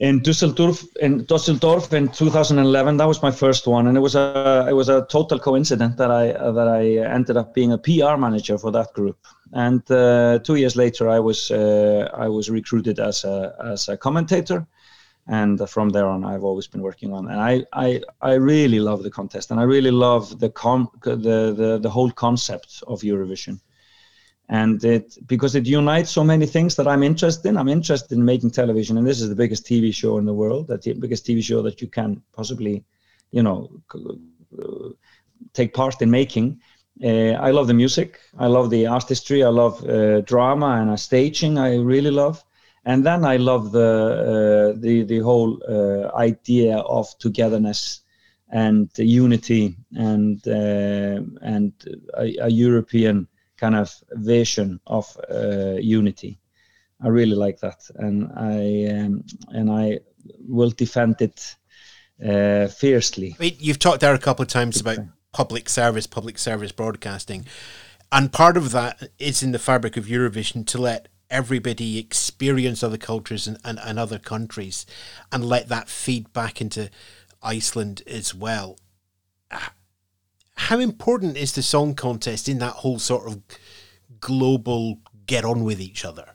in 0.00 0.22
Dusseldorf 0.22 0.84
in 1.00 1.24
Dusseldorf 1.26 1.92
in 1.92 2.08
2011. 2.08 2.96
That 2.96 3.06
was 3.06 3.22
my 3.22 3.30
first 3.30 3.66
one, 3.66 3.86
and 3.86 3.96
it 3.96 4.00
was 4.00 4.14
a 4.14 4.66
it 4.68 4.72
was 4.72 4.88
a 4.88 5.06
total 5.10 5.38
coincidence 5.38 5.96
that 5.96 6.10
I 6.10 6.32
that 6.32 6.68
I 6.68 6.96
ended 7.14 7.36
up 7.36 7.54
being 7.54 7.72
a 7.72 7.78
PR 7.78 8.16
manager 8.16 8.56
for 8.56 8.72
that 8.72 8.94
group. 8.94 9.18
And 9.52 9.82
uh, 9.90 10.38
two 10.38 10.54
years 10.54 10.74
later, 10.74 11.08
I 11.08 11.18
was 11.20 11.50
uh, 11.50 12.10
I 12.14 12.28
was 12.28 12.48
recruited 12.48 12.98
as 12.98 13.24
a 13.24 13.54
as 13.62 13.88
a 13.88 13.96
commentator, 13.98 14.66
and 15.26 15.68
from 15.68 15.90
there 15.90 16.06
on, 16.06 16.24
I've 16.24 16.44
always 16.44 16.66
been 16.66 16.82
working 16.82 17.12
on. 17.12 17.28
And 17.28 17.38
I 17.38 17.64
I, 17.74 18.00
I 18.22 18.34
really 18.34 18.80
love 18.80 19.02
the 19.02 19.10
contest, 19.10 19.50
and 19.50 19.60
I 19.60 19.64
really 19.64 19.90
love 19.90 20.40
the 20.40 20.48
com 20.48 20.88
the 21.02 21.16
the, 21.16 21.78
the 21.78 21.90
whole 21.90 22.10
concept 22.10 22.82
of 22.86 23.02
Eurovision 23.02 23.60
and 24.50 24.84
it 24.84 25.16
because 25.28 25.54
it 25.54 25.66
unites 25.66 26.10
so 26.10 26.24
many 26.24 26.44
things 26.44 26.74
that 26.74 26.88
I'm 26.88 27.04
interested 27.04 27.48
in. 27.48 27.56
I'm 27.56 27.68
interested 27.68 28.18
in 28.18 28.24
making 28.24 28.50
television, 28.50 28.98
and 28.98 29.06
this 29.06 29.20
is 29.20 29.28
the 29.28 29.36
biggest 29.36 29.64
TV 29.64 29.92
show 29.92 30.18
in 30.18 30.26
the 30.26 30.34
world. 30.34 30.66
That's 30.68 30.84
the 30.84 30.92
biggest 30.94 31.24
TV 31.24 31.40
show 31.40 31.62
that 31.62 31.80
you 31.80 31.88
can 31.88 32.20
possibly, 32.34 32.84
you 33.30 33.42
know, 33.42 33.70
take 35.54 35.72
part 35.72 36.02
in 36.02 36.10
making. 36.10 36.58
Uh, 37.02 37.34
I 37.46 37.52
love 37.52 37.68
the 37.68 37.74
music. 37.74 38.18
I 38.38 38.48
love 38.48 38.70
the 38.70 38.86
artistry. 38.88 39.44
I 39.44 39.48
love 39.48 39.88
uh, 39.88 40.20
drama 40.22 40.80
and 40.80 40.90
uh, 40.90 40.96
staging. 40.96 41.56
I 41.56 41.76
really 41.76 42.10
love, 42.10 42.42
and 42.84 43.06
then 43.06 43.24
I 43.24 43.36
love 43.36 43.70
the 43.70 44.74
uh, 44.74 44.80
the 44.80 45.04
the 45.04 45.20
whole 45.20 45.60
uh, 45.68 46.10
idea 46.16 46.78
of 46.78 47.06
togetherness 47.20 48.00
and 48.52 48.90
unity 48.98 49.76
and 49.96 50.40
uh, 50.48 51.20
and 51.40 51.72
a, 52.18 52.36
a 52.40 52.50
European 52.50 53.28
kind 53.60 53.76
of 53.76 53.94
vision 54.12 54.80
of 54.86 55.16
uh, 55.30 55.76
unity. 55.78 56.38
I 57.02 57.08
really 57.08 57.36
like 57.36 57.60
that, 57.60 57.80
and 57.96 58.30
I 58.36 58.86
um, 58.92 59.24
and 59.48 59.70
I 59.70 60.00
will 60.48 60.70
defend 60.70 61.20
it 61.20 61.56
uh, 62.26 62.68
fiercely. 62.68 63.36
You've 63.38 63.78
talked 63.78 64.00
there 64.00 64.14
a 64.14 64.18
couple 64.18 64.42
of 64.42 64.48
times 64.48 64.80
about 64.80 64.98
public 65.32 65.68
service, 65.68 66.06
public 66.06 66.38
service 66.38 66.72
broadcasting, 66.72 67.46
and 68.12 68.32
part 68.32 68.56
of 68.56 68.72
that 68.72 69.10
is 69.18 69.42
in 69.42 69.52
the 69.52 69.58
fabric 69.58 69.96
of 69.96 70.06
Eurovision 70.06 70.66
to 70.66 70.78
let 70.78 71.08
everybody 71.30 71.98
experience 71.98 72.82
other 72.82 72.98
cultures 72.98 73.46
and, 73.46 73.56
and, 73.64 73.78
and 73.82 73.98
other 73.98 74.18
countries, 74.18 74.84
and 75.32 75.44
let 75.44 75.68
that 75.68 75.88
feed 75.88 76.32
back 76.32 76.60
into 76.60 76.90
Iceland 77.42 78.02
as 78.06 78.34
well. 78.34 78.78
How 80.68 80.78
important 80.78 81.36
is 81.38 81.52
the 81.52 81.62
song 81.62 81.94
contest 81.94 82.48
in 82.48 82.58
that 82.58 82.74
whole 82.74 82.98
sort 82.98 83.26
of 83.26 83.40
global 84.20 85.00
get 85.26 85.44
on 85.44 85.64
with 85.64 85.80
each 85.80 86.04
other? 86.04 86.26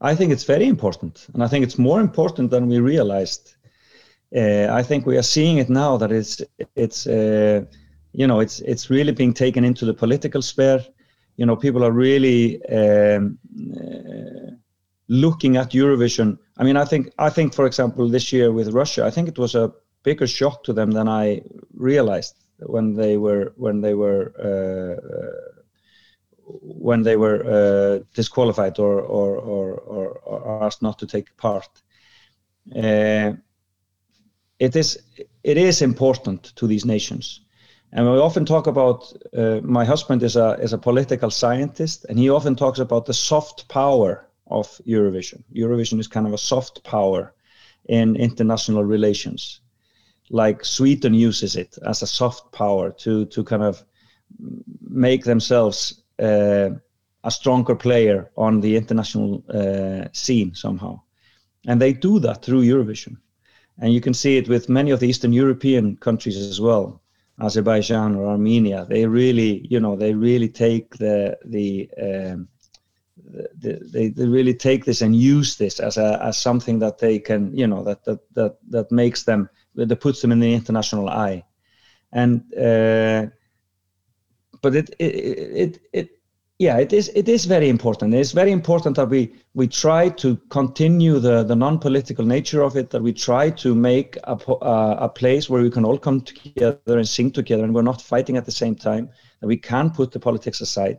I 0.00 0.14
think 0.14 0.30
it's 0.30 0.44
very 0.44 0.66
important, 0.66 1.26
and 1.32 1.42
I 1.42 1.48
think 1.48 1.64
it's 1.64 1.78
more 1.78 2.00
important 2.00 2.50
than 2.50 2.68
we 2.68 2.78
realized. 2.78 3.56
Uh, 4.36 4.68
I 4.70 4.82
think 4.82 5.06
we 5.06 5.16
are 5.16 5.22
seeing 5.22 5.56
it 5.56 5.70
now 5.70 5.96
that 5.96 6.12
it's 6.12 6.42
it's 6.76 7.06
uh, 7.06 7.64
you 8.12 8.26
know 8.26 8.40
it's 8.40 8.60
it's 8.60 8.90
really 8.90 9.12
being 9.12 9.32
taken 9.34 9.64
into 9.64 9.86
the 9.86 9.94
political 9.94 10.42
sphere. 10.42 10.84
You 11.38 11.46
know, 11.46 11.56
people 11.56 11.82
are 11.82 11.92
really 11.92 12.62
um, 12.66 13.38
uh, 13.74 14.52
looking 15.08 15.56
at 15.56 15.72
Eurovision. 15.72 16.38
I 16.58 16.64
mean, 16.64 16.76
I 16.76 16.84
think 16.84 17.10
I 17.18 17.30
think 17.30 17.54
for 17.54 17.66
example 17.66 18.08
this 18.08 18.32
year 18.32 18.52
with 18.52 18.74
Russia, 18.74 19.06
I 19.06 19.10
think 19.10 19.28
it 19.28 19.38
was 19.38 19.54
a 19.54 19.72
bigger 20.02 20.26
shock 20.26 20.62
to 20.64 20.72
them 20.74 20.92
than 20.92 21.08
I 21.08 21.42
realized 21.74 22.45
when 22.60 22.94
they 22.94 23.16
were 23.16 23.52
when 23.56 23.80
they 23.80 23.94
were 23.94 24.32
uh, 24.38 24.96
uh, 25.16 25.62
when 26.62 27.02
they 27.02 27.16
were 27.16 27.42
uh, 27.44 28.04
disqualified 28.14 28.78
or 28.78 29.00
or, 29.00 29.36
or 29.38 29.74
or, 29.80 30.08
or 30.24 30.62
asked 30.64 30.82
not 30.82 30.98
to 30.98 31.06
take 31.06 31.36
part. 31.36 31.68
It 34.58 34.76
is 34.76 34.98
it 35.44 35.56
is 35.56 35.82
important 35.82 36.52
to 36.56 36.66
these 36.66 36.84
nations, 36.86 37.40
and 37.92 38.10
we 38.10 38.18
often 38.18 38.44
talk 38.44 38.66
about. 38.66 39.12
Uh, 39.36 39.60
my 39.62 39.84
husband 39.84 40.22
is 40.22 40.36
a 40.36 40.56
is 40.62 40.72
a 40.72 40.78
political 40.78 41.30
scientist, 41.30 42.06
and 42.08 42.18
he 42.18 42.30
often 42.30 42.56
talks 42.56 42.78
about 42.78 43.06
the 43.06 43.14
soft 43.14 43.68
power 43.68 44.26
of 44.46 44.80
Eurovision. 44.86 45.44
Eurovision 45.54 46.00
is 46.00 46.08
kind 46.08 46.26
of 46.26 46.32
a 46.32 46.38
soft 46.38 46.82
power 46.84 47.34
in 47.88 48.16
international 48.16 48.84
relations. 48.84 49.60
Like 50.30 50.64
Sweden 50.64 51.14
uses 51.14 51.56
it 51.56 51.78
as 51.86 52.02
a 52.02 52.06
soft 52.06 52.52
power 52.52 52.90
to 52.90 53.26
to 53.26 53.44
kind 53.44 53.62
of 53.62 53.84
make 54.88 55.24
themselves 55.24 56.02
uh, 56.18 56.70
a 57.22 57.30
stronger 57.30 57.74
player 57.74 58.30
on 58.36 58.60
the 58.60 58.76
international 58.76 59.42
uh, 59.48 60.08
scene 60.12 60.54
somehow. 60.54 61.00
And 61.66 61.80
they 61.80 61.92
do 61.92 62.20
that 62.20 62.42
through 62.42 62.62
Eurovision. 62.62 63.16
And 63.78 63.92
you 63.92 64.00
can 64.00 64.14
see 64.14 64.36
it 64.38 64.48
with 64.48 64.68
many 64.68 64.90
of 64.92 65.00
the 65.00 65.08
Eastern 65.08 65.32
European 65.32 65.96
countries 65.96 66.36
as 66.36 66.60
well, 66.60 67.02
Azerbaijan 67.40 68.14
or 68.14 68.26
Armenia. 68.26 68.86
They 68.88 69.06
really, 69.06 69.66
you 69.68 69.80
know, 69.80 69.96
they 69.96 70.14
really 70.14 70.48
take 70.48 70.96
the 70.96 71.36
the, 71.44 71.90
um, 72.00 72.48
the 73.58 73.80
they, 73.92 74.08
they 74.08 74.26
really 74.26 74.54
take 74.54 74.84
this 74.84 75.02
and 75.02 75.14
use 75.14 75.56
this 75.56 75.80
as 75.80 75.98
a 75.98 76.18
as 76.22 76.38
something 76.38 76.78
that 76.78 76.98
they 76.98 77.18
can, 77.18 77.54
you 77.54 77.66
know, 77.66 77.84
that 77.84 78.04
that 78.04 78.20
that 78.34 78.56
that 78.70 78.90
makes 78.92 79.24
them 79.24 79.50
that 79.76 80.00
puts 80.00 80.20
them 80.20 80.32
in 80.32 80.40
the 80.40 80.52
international 80.52 81.08
eye. 81.08 81.44
And 82.12 82.42
uh, 82.54 83.26
but 84.62 84.74
it 84.74 84.94
it 84.98 85.06
it, 85.06 85.78
it 85.92 86.10
yeah 86.58 86.78
it 86.78 86.92
is 86.92 87.10
it 87.14 87.28
is 87.28 87.44
very 87.44 87.68
important 87.68 88.14
it's 88.14 88.32
very 88.32 88.50
important 88.50 88.96
that 88.96 89.08
we 89.08 89.32
we 89.54 89.66
try 89.66 90.08
to 90.08 90.36
continue 90.48 91.18
the 91.18 91.42
the 91.44 91.54
non-political 91.54 92.24
nature 92.24 92.62
of 92.62 92.76
it 92.76 92.90
that 92.90 93.02
we 93.02 93.12
try 93.12 93.50
to 93.50 93.74
make 93.74 94.16
a, 94.24 94.32
uh, 94.32 94.96
a 95.00 95.08
place 95.08 95.50
where 95.50 95.62
we 95.62 95.70
can 95.70 95.84
all 95.84 95.98
come 95.98 96.20
together 96.20 96.96
and 96.98 97.08
sing 97.08 97.30
together 97.30 97.64
and 97.64 97.74
we're 97.74 97.82
not 97.82 98.00
fighting 98.00 98.36
at 98.36 98.46
the 98.46 98.58
same 98.62 98.74
time 98.74 99.08
that 99.40 99.46
we 99.46 99.56
can 99.56 99.90
put 99.90 100.10
the 100.12 100.20
politics 100.20 100.60
aside 100.60 100.98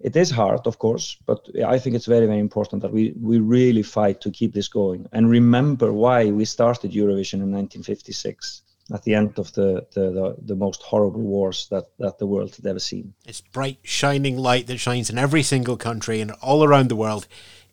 it 0.00 0.16
is 0.16 0.30
hard 0.30 0.66
of 0.66 0.78
course 0.78 1.16
but 1.26 1.48
i 1.66 1.78
think 1.78 1.94
it's 1.94 2.06
very 2.06 2.26
very 2.26 2.40
important 2.40 2.82
that 2.82 2.92
we 2.92 3.14
we 3.20 3.38
really 3.38 3.82
fight 3.82 4.20
to 4.20 4.30
keep 4.30 4.52
this 4.52 4.68
going 4.68 5.06
and 5.12 5.30
remember 5.30 5.92
why 5.92 6.30
we 6.30 6.44
started 6.44 6.92
eurovision 6.92 7.34
in 7.34 7.50
1956 7.52 8.62
at 8.92 9.02
the 9.04 9.14
end 9.14 9.38
of 9.38 9.52
the, 9.54 9.86
the, 9.94 10.10
the, 10.10 10.36
the, 10.42 10.54
most 10.54 10.82
horrible 10.82 11.22
wars 11.22 11.68
that, 11.70 11.84
that 11.98 12.18
the 12.18 12.26
world 12.26 12.54
had 12.54 12.66
ever 12.66 12.78
seen. 12.78 13.14
It's 13.24 13.40
bright, 13.40 13.78
shining 13.82 14.36
light 14.36 14.66
that 14.66 14.78
shines 14.78 15.08
in 15.08 15.16
every 15.16 15.42
single 15.42 15.76
country 15.76 16.20
and 16.20 16.32
all 16.42 16.62
around 16.62 16.90
the 16.90 16.96
world 16.96 17.26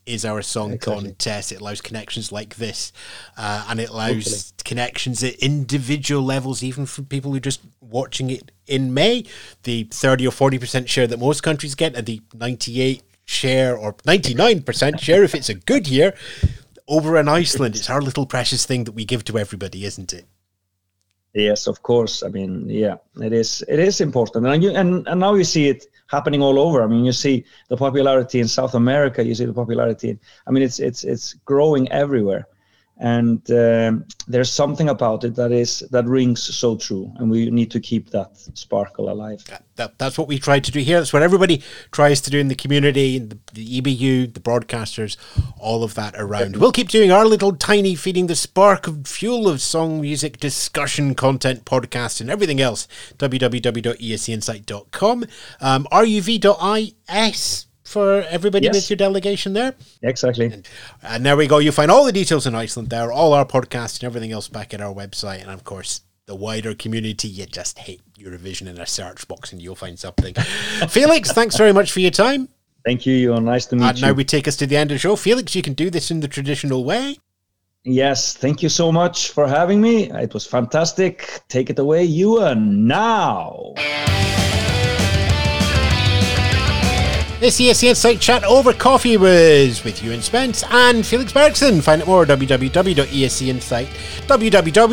is 0.06 0.26
our 0.26 0.42
song 0.42 0.74
exactly. 0.74 1.10
contest. 1.10 1.52
It 1.52 1.62
allows 1.62 1.82
connections 1.82 2.32
like 2.32 2.56
this, 2.56 2.92
uh, 3.38 3.66
and 3.70 3.80
it 3.80 3.90
allows 3.90 4.26
Hopefully. 4.26 4.64
connections 4.64 5.24
at 5.24 5.36
individual 5.36 6.24
levels, 6.24 6.64
even 6.64 6.86
for 6.86 7.02
people 7.04 7.32
who 7.32 7.38
are 7.38 7.42
just 7.42 7.62
watching 7.80 8.30
it 8.30 8.52
in 8.68 8.94
May. 8.94 9.26
The 9.64 9.84
30 9.92 10.28
or 10.28 10.32
40% 10.32 10.88
share 10.88 11.08
that 11.08 11.20
most 11.20 11.44
countries 11.44 11.76
get, 11.76 11.96
and 11.96 12.06
the 12.06 12.22
98 12.34 13.04
share 13.26 13.78
or 13.78 13.94
99% 13.94 15.00
share 15.08 15.24
if 15.24 15.36
it's 15.36 15.50
a 15.50 15.54
good 15.54 15.88
year 15.88 16.14
over 16.88 17.18
in 17.18 17.28
Iceland. 17.28 17.76
It's 17.76 17.90
our 17.90 18.02
little 18.02 18.26
precious 18.26 18.66
thing 18.66 18.86
that 18.86 18.94
we 18.94 19.06
give 19.06 19.24
to 19.26 19.38
everybody, 19.38 19.86
isn't 19.86 20.14
it? 20.14 20.26
Yes, 21.34 21.68
of 21.68 21.82
course. 21.82 22.24
I 22.24 22.28
mean, 22.28 22.70
yeah, 22.70 22.96
it 23.22 23.32
is. 23.32 23.64
It 23.70 23.80
is 23.80 24.02
important, 24.02 24.46
and 24.46 24.62
you, 24.62 24.72
and 24.72 25.08
and 25.08 25.20
now 25.20 25.34
you 25.36 25.46
see 25.46 25.70
it 25.70 25.86
happening 26.12 26.42
all 26.42 26.60
over. 26.60 26.84
I 26.84 26.88
mean, 26.88 27.06
you 27.06 27.14
see 27.14 27.46
the 27.70 27.78
popularity 27.78 28.40
in 28.40 28.48
South 28.48 28.76
America. 28.76 29.24
You 29.24 29.34
see 29.34 29.46
the 29.46 29.54
popularity. 29.54 30.10
In, 30.12 30.20
I 30.46 30.52
mean, 30.52 30.64
it's 30.64 30.80
it's 30.80 31.04
it's 31.04 31.34
growing 31.46 31.92
everywhere 31.92 32.48
and 33.02 33.50
um, 33.50 34.06
there's 34.28 34.52
something 34.52 34.90
about 34.90 35.24
it 35.24 35.34
that 35.36 35.52
is 35.52 35.80
that 35.90 36.06
rings 36.06 36.40
so 36.42 36.78
true 36.78 37.12
and 37.18 37.32
we 37.32 37.50
need 37.50 37.72
to 37.72 37.80
keep 37.80 38.12
that 38.12 38.38
sparkle 38.54 39.12
alive. 39.12 39.44
That, 39.46 39.64
that, 39.76 39.98
that's 39.98 40.20
what 40.20 40.28
we 40.28 40.38
try 40.38 40.60
to 40.60 40.72
do 40.72 40.80
here. 40.80 41.00
That's 41.00 41.12
what 41.12 41.24
everybody 41.24 41.64
tries 41.92 42.22
to 42.22 42.30
do 42.30 42.38
in 42.38 42.48
the 42.48 42.54
community 42.54 43.18
the, 43.18 43.40
the 43.54 43.80
ebu 43.80 44.28
the 44.28 44.40
broadcasters 44.40 45.18
all 45.58 45.84
of 45.84 45.96
that 45.96 46.14
around. 46.16 46.58
We'll 46.58 46.72
keep 46.72 46.90
doing 46.90 47.12
our 47.12 47.26
little 47.26 47.56
tiny 47.56 47.96
feeding 47.96 48.28
the 48.28 48.36
spark 48.36 48.86
of 48.86 49.08
fuel 49.08 49.50
of 49.50 49.62
song 49.62 50.00
music 50.00 50.38
discussion 50.38 51.16
content 51.16 51.66
podcasts 51.66 52.22
and 52.22 52.30
everything 52.30 52.62
else. 52.62 52.88
Www.escinsight.com 53.18 55.26
um, 55.60 55.88
ruv.is 55.92 57.66
for 57.92 58.22
everybody 58.30 58.66
yes. 58.66 58.76
with 58.76 58.90
your 58.90 58.98
delegation 58.98 59.54
there. 59.54 59.76
Exactly. 60.02 60.46
And, 60.48 60.68
and, 61.04 61.26
there 61.26 61.38
we 61.38 61.48
go. 61.48 61.60
You 61.60 61.72
find 61.72 61.92
all 61.92 62.06
the 62.06 62.12
details 62.12 62.48
in 62.48 62.56
Iceland 62.56 62.90
there, 62.90 63.12
all 63.12 63.34
our 63.34 63.46
podcasts 63.46 64.00
and 64.00 64.06
everything 64.06 64.32
else 64.32 64.48
back 64.48 64.74
at 64.74 64.82
our 64.82 64.94
website. 64.94 65.42
And 65.42 65.52
of 65.52 65.64
course, 65.64 66.02
the 66.26 66.36
wider 66.36 66.74
community, 66.74 67.28
you 67.28 67.46
just 67.46 67.78
hit 67.80 68.00
Eurovision 68.18 68.68
in 68.68 68.80
a 68.80 68.86
search 68.86 69.28
box 69.28 69.52
and 69.52 69.62
you'll 69.62 69.76
find 69.76 70.00
something. 70.00 70.34
Felix, 70.90 71.32
thanks 71.32 71.58
very 71.58 71.74
much 71.74 71.92
for 71.92 72.00
your 72.00 72.12
time. 72.12 72.48
Thank 72.86 73.06
you, 73.06 73.14
Ewan. 73.14 73.46
Nice 73.46 73.68
to 73.68 73.76
meet 73.76 73.86
and 73.86 74.00
you. 74.00 74.08
now 74.08 74.14
we 74.14 74.24
take 74.24 74.48
us 74.48 74.56
to 74.58 74.66
the 74.66 74.78
end 74.78 74.92
of 74.92 74.96
the 74.96 75.00
show. 75.00 75.16
Felix, 75.16 75.56
you 75.56 75.62
can 75.62 75.74
do 75.74 75.90
this 75.90 76.10
in 76.10 76.22
the 76.22 76.28
traditional 76.28 76.84
way. 76.84 77.18
Yes, 77.84 78.38
thank 78.38 78.62
you 78.62 78.70
so 78.70 78.92
much 78.92 79.32
for 79.32 79.48
having 79.48 79.82
me. 79.82 80.12
It 80.12 80.34
was 80.34 80.46
fantastic. 80.46 81.42
Take 81.48 81.72
it 81.72 81.80
away, 81.80 82.04
Ewan, 82.04 82.88
now. 82.88 83.74
This 87.42 87.60
ESC 87.60 87.90
Insight 87.90 88.22
chat 88.22 88.44
over 88.44 88.72
coffee 88.72 89.18
was 89.18 89.84
with 89.84 90.04
Ewan 90.04 90.22
Spence 90.22 90.64
and 90.70 91.04
Felix 91.04 91.34
Bergsson. 91.34 91.82
Find 91.82 92.04
out 92.04 92.08
more 92.08 92.22
at 92.22 92.28
www.escinsight, 92.28 93.88
www.ruv.is, 94.28 94.92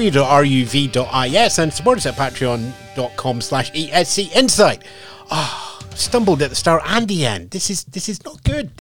and 1.58 1.70
support 1.70 1.98
us 1.98 2.06
at 2.06 2.14
patreon.com 2.14 3.42
slash 3.42 3.70
ESC 3.72 4.34
Insight. 4.34 4.82
Ah, 5.30 5.78
oh, 5.78 5.86
stumbled 5.94 6.40
at 6.40 6.48
the 6.48 6.56
start 6.56 6.82
and 6.86 7.06
the 7.06 7.26
end. 7.26 7.50
This 7.50 7.68
is 7.68 7.84
this 7.84 8.08
is 8.08 8.24
not 8.24 8.42
good. 8.44 8.70